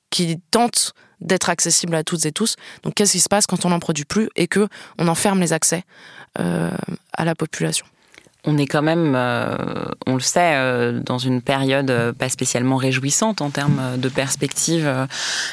qui 0.09 0.39
tente 0.51 0.93
d'être 1.21 1.49
accessible 1.49 1.95
à 1.95 2.03
toutes 2.03 2.25
et 2.25 2.31
tous. 2.31 2.55
Donc 2.83 2.95
qu'est-ce 2.95 3.13
qui 3.13 3.19
se 3.19 3.29
passe 3.29 3.47
quand 3.47 3.65
on 3.65 3.69
n'en 3.69 3.79
produit 3.79 4.05
plus 4.05 4.29
et 4.35 4.47
que 4.47 4.67
on 4.99 5.07
enferme 5.07 5.39
les 5.39 5.53
accès 5.53 5.83
à 6.35 7.25
la 7.25 7.35
population? 7.35 7.85
On 8.43 8.57
est 8.57 8.65
quand 8.65 8.81
même, 8.81 9.13
euh, 9.15 9.55
on 10.07 10.15
le 10.15 10.19
sait, 10.19 10.53
euh, 10.55 10.99
dans 10.99 11.19
une 11.19 11.43
période 11.43 11.91
euh, 11.91 12.11
pas 12.11 12.27
spécialement 12.27 12.77
réjouissante 12.77 13.39
en 13.41 13.51
termes 13.51 13.97
de 13.97 14.09
perspectives 14.09 14.87
euh, 14.87 15.05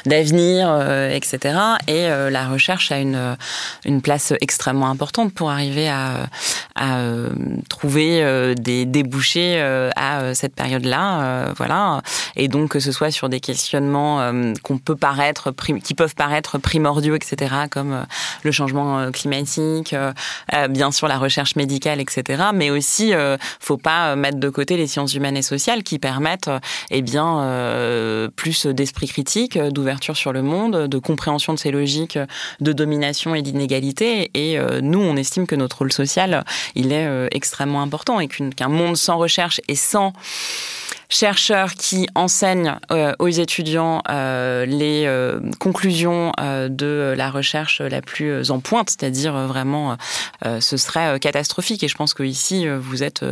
d'avenir, 0.07 0.69
euh, 0.71 1.11
etc. 1.11 1.59
Et 1.87 2.07
euh, 2.07 2.31
la 2.31 2.47
recherche 2.47 2.91
a 2.91 2.97
une, 2.97 3.37
une 3.85 4.01
place 4.01 4.33
extrêmement 4.41 4.89
importante 4.89 5.33
pour 5.33 5.51
arriver 5.51 5.87
à, 5.87 6.29
à 6.75 6.99
trouver 7.69 8.55
des 8.55 8.85
débouchés 8.85 9.61
à 9.95 10.33
cette 10.33 10.55
période-là. 10.55 11.53
voilà. 11.57 12.01
Et 12.35 12.47
donc, 12.47 12.69
que 12.69 12.79
ce 12.79 12.91
soit 12.91 13.11
sur 13.11 13.29
des 13.29 13.39
questionnements 13.39 14.31
qu'on 14.63 14.77
peut 14.77 14.95
paraître, 14.95 15.53
qui 15.83 15.93
peuvent 15.93 16.15
paraître 16.15 16.57
primordiaux, 16.57 17.15
etc., 17.15 17.55
comme 17.69 18.05
le 18.43 18.51
changement 18.51 19.11
climatique, 19.11 19.95
bien 20.69 20.91
sûr 20.91 21.07
la 21.07 21.17
recherche 21.17 21.55
médicale, 21.55 21.99
etc., 21.99 22.43
mais 22.53 22.71
euh, 23.13 23.37
faut 23.59 23.77
pas 23.77 24.15
mettre 24.15 24.39
de 24.39 24.49
côté 24.49 24.77
les 24.77 24.87
sciences 24.87 25.13
humaines 25.13 25.37
et 25.37 25.41
sociales 25.41 25.83
qui 25.83 25.99
permettent, 25.99 26.49
eh 26.91 27.01
bien, 27.01 27.41
euh, 27.41 28.29
plus 28.35 28.65
d'esprit 28.65 29.07
critique, 29.07 29.57
d'ouverture 29.57 30.17
sur 30.17 30.33
le 30.33 30.41
monde, 30.41 30.87
de 30.87 30.97
compréhension 30.97 31.53
de 31.53 31.59
ces 31.59 31.71
logiques 31.71 32.19
de 32.59 32.73
domination 32.73 33.35
et 33.35 33.41
d'inégalité. 33.41 34.31
Et 34.33 34.59
euh, 34.59 34.81
nous, 34.81 34.99
on 34.99 35.15
estime 35.15 35.47
que 35.47 35.55
notre 35.55 35.79
rôle 35.79 35.93
social, 35.93 36.43
il 36.75 36.91
est 36.91 37.07
euh, 37.07 37.27
extrêmement 37.31 37.81
important 37.81 38.19
et 38.19 38.27
qu'un 38.27 38.69
monde 38.69 38.97
sans 38.97 39.17
recherche 39.17 39.61
et 39.67 39.75
sans 39.75 40.13
chercheurs 41.09 41.73
qui 41.73 42.07
enseignent 42.13 42.77
euh, 42.91 43.13
aux 43.17 43.27
étudiants 43.27 44.03
euh, 44.09 44.65
les 44.67 45.05
euh, 45.07 45.39
conclusions 45.59 46.31
euh, 46.39 46.69
de 46.69 47.15
la 47.17 47.31
recherche 47.31 47.81
la 47.81 48.01
plus 48.01 48.51
en 48.51 48.59
pointe, 48.59 48.91
c'est-à-dire 48.91 49.33
vraiment, 49.47 49.97
euh, 50.45 50.61
ce 50.61 50.77
serait 50.77 51.19
catastrophique. 51.19 51.83
Et 51.83 51.87
je 51.87 51.95
pense 51.95 52.13
que 52.13 52.21
ici, 52.21 52.67
vous 52.67 53.01
êtes 53.03 53.25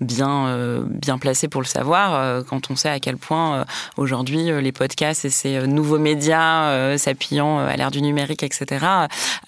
bien 0.00 0.80
bien 0.88 1.18
placé 1.18 1.46
pour 1.46 1.60
le 1.60 1.66
savoir 1.66 2.44
quand 2.44 2.70
on 2.70 2.76
sait 2.76 2.88
à 2.88 2.98
quel 2.98 3.16
point 3.16 3.64
aujourd'hui 3.96 4.50
les 4.60 4.72
podcasts 4.72 5.24
et 5.24 5.30
ces 5.30 5.66
nouveaux 5.66 5.98
médias 5.98 6.96
s'appuyant 6.98 7.60
à 7.60 7.76
l'ère 7.76 7.90
du 7.90 8.02
numérique, 8.02 8.42
etc., 8.42 8.86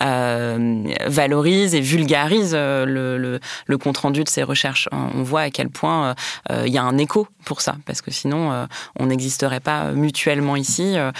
valorisent 0.00 1.74
et 1.74 1.80
vulgarisent 1.80 2.54
le, 2.54 3.18
le, 3.18 3.40
le 3.66 3.78
compte 3.78 3.98
rendu 3.98 4.22
de 4.24 4.28
ces 4.28 4.42
recherches. 4.42 4.88
On 4.92 5.22
voit 5.22 5.42
à 5.42 5.50
quel 5.50 5.68
point 5.68 6.14
il 6.50 6.72
y 6.72 6.78
a 6.78 6.82
un 6.82 6.98
écho 6.98 7.26
pour 7.44 7.60
ça 7.60 7.71
parce 7.86 8.02
que 8.02 8.10
sinon 8.10 8.52
euh, 8.52 8.66
on 8.98 9.06
n'existerait 9.06 9.60
pas 9.60 9.92
mutuellement 9.92 10.56
ici 10.56 10.94
euh, 10.96 11.10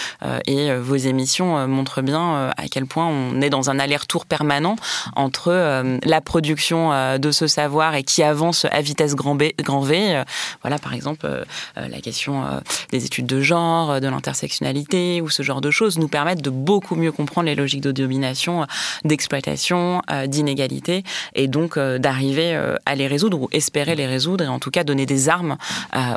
et 0.47 0.71
euh, 0.71 0.81
vos 0.81 0.97
émissions 0.97 1.67
montrent 1.67 2.03
bien 2.03 2.51
à 2.57 2.69
quel 2.71 2.87
point 2.87 3.07
on 3.07 3.41
est 3.41 3.51
dans 3.51 3.71
un 3.71 3.79
aller-retour 3.79 4.27
permanent 4.27 4.77
entre 5.17 5.85
la 6.05 6.21
production 6.21 7.19
de 7.19 7.31
ce 7.31 7.47
savoir 7.47 7.95
et 7.95 8.03
qui 8.03 8.23
avance 8.23 8.67
à 8.71 8.81
vitesse 8.81 9.15
grand, 9.15 9.37
grand 9.59 9.81
V. 9.81 10.23
Voilà 10.63 10.79
par 10.79 10.95
exemple 10.95 11.45
la 11.77 12.01
question 12.01 12.45
des 12.91 13.05
études 13.05 13.27
de 13.27 13.41
genre, 13.41 14.01
de 14.01 14.09
l'intersectionnalité 14.09 15.21
ou 15.21 15.31
ce 15.31 15.43
genre 15.43 15.61
de 15.61 15.71
choses 15.71 15.99
nous 15.99 16.09
permettent 16.09 16.43
de 16.43 16.51
beaucoup 16.51 16.95
mieux 16.95 17.13
comprendre 17.13 17.47
les 17.47 17.55
logiques 17.55 17.83
de 17.83 17.93
domination, 17.93 18.67
d'exploitation, 19.05 20.03
d'inégalité 20.27 21.05
et 21.35 21.49
donc 21.49 21.79
d'arriver 21.79 22.61
à 22.87 22.95
les 22.95 23.07
résoudre 23.07 23.41
ou 23.41 23.49
espérer 23.53 23.95
les 23.95 24.07
résoudre 24.07 24.45
et 24.45 24.49
en 24.49 24.59
tout 24.59 24.71
cas 24.71 24.85
donner 24.85 25.07
des 25.07 25.29
armes 25.29 25.57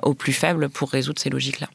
aux 0.04 0.14
plus 0.14 0.25
faibles 0.34 0.70
pour 0.70 0.90
résoudre 0.90 1.20
ces 1.20 1.30
logiques-là. 1.30 1.68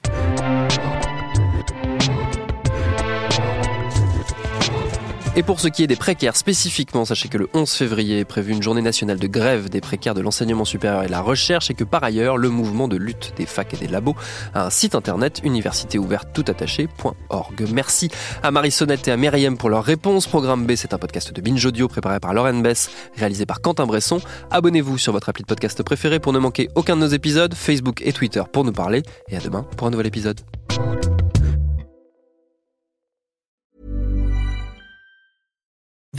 Et 5.37 5.45
pour 5.45 5.61
ce 5.61 5.69
qui 5.69 5.85
est 5.85 5.87
des 5.87 5.95
précaires 5.95 6.37
spécifiquement, 6.37 7.05
sachez 7.05 7.29
que 7.29 7.39
le 7.39 7.49
11 7.55 7.71
février 7.71 8.19
est 8.19 8.25
prévu 8.25 8.53
une 8.53 8.63
journée 8.63 8.83
nationale 8.83 9.21
de 9.21 9.29
grève 9.29 9.69
des 9.69 9.81
précaires 9.81 10.15
de 10.15 10.21
l'enseignement 10.21 10.65
supérieur 10.65 11.05
et 11.05 11.07
de 11.07 11.13
la 11.13 11.21
recherche 11.21 11.71
et 11.71 11.75
que 11.75 11.85
par 11.85 12.03
ailleurs, 12.03 12.37
le 12.37 12.49
mouvement 12.49 12.89
de 12.89 12.97
lutte 12.97 13.33
des 13.37 13.47
facs 13.47 13.75
et 13.75 13.77
des 13.77 13.87
labos 13.87 14.17
a 14.55 14.67
un 14.67 14.71
site 14.71 14.97
internet 14.97 15.41
universitéouverte.org. 15.45 17.65
Merci 17.73 18.11
à 18.43 18.51
Marie 18.51 18.73
Sonnette 18.73 19.07
et 19.07 19.13
à 19.13 19.17
Myriam 19.17 19.57
pour 19.57 19.71
leur 19.71 19.85
réponse. 19.85 20.27
Programme 20.27 20.67
B, 20.67 20.73
c'est 20.75 20.95
un 20.95 20.99
podcast 20.99 21.33
de 21.33 21.41
Binge 21.41 21.65
Audio 21.65 21.87
préparé 21.87 22.19
par 22.19 22.35
Lauren 22.35 22.61
Bess, 22.61 22.91
réalisé 23.17 23.47
par 23.47 23.61
Quentin 23.61 23.87
Bresson. 23.87 24.19
Abonnez-vous 24.51 24.99
sur 24.99 25.13
votre 25.13 25.29
appli 25.29 25.45
de 25.45 25.49
podcast 25.49 25.81
préféré 25.85 26.19
pour 26.19 26.33
ne 26.33 26.41
manquer 26.41 26.71
aucun 26.75 26.97
de 26.97 27.03
nos 27.03 27.07
épisodes, 27.07 27.55
Facebook 27.55 28.03
et 28.05 28.13
Twitter 28.13 28.43
pour 28.53 28.65
nous 28.65 28.73
parler. 28.73 29.05
Et 29.29 29.37
à 29.37 29.41
demain 29.41 29.65
pour 29.77 29.87
un 29.87 29.91
nouvel 29.91 30.09
épisode. 30.09 30.41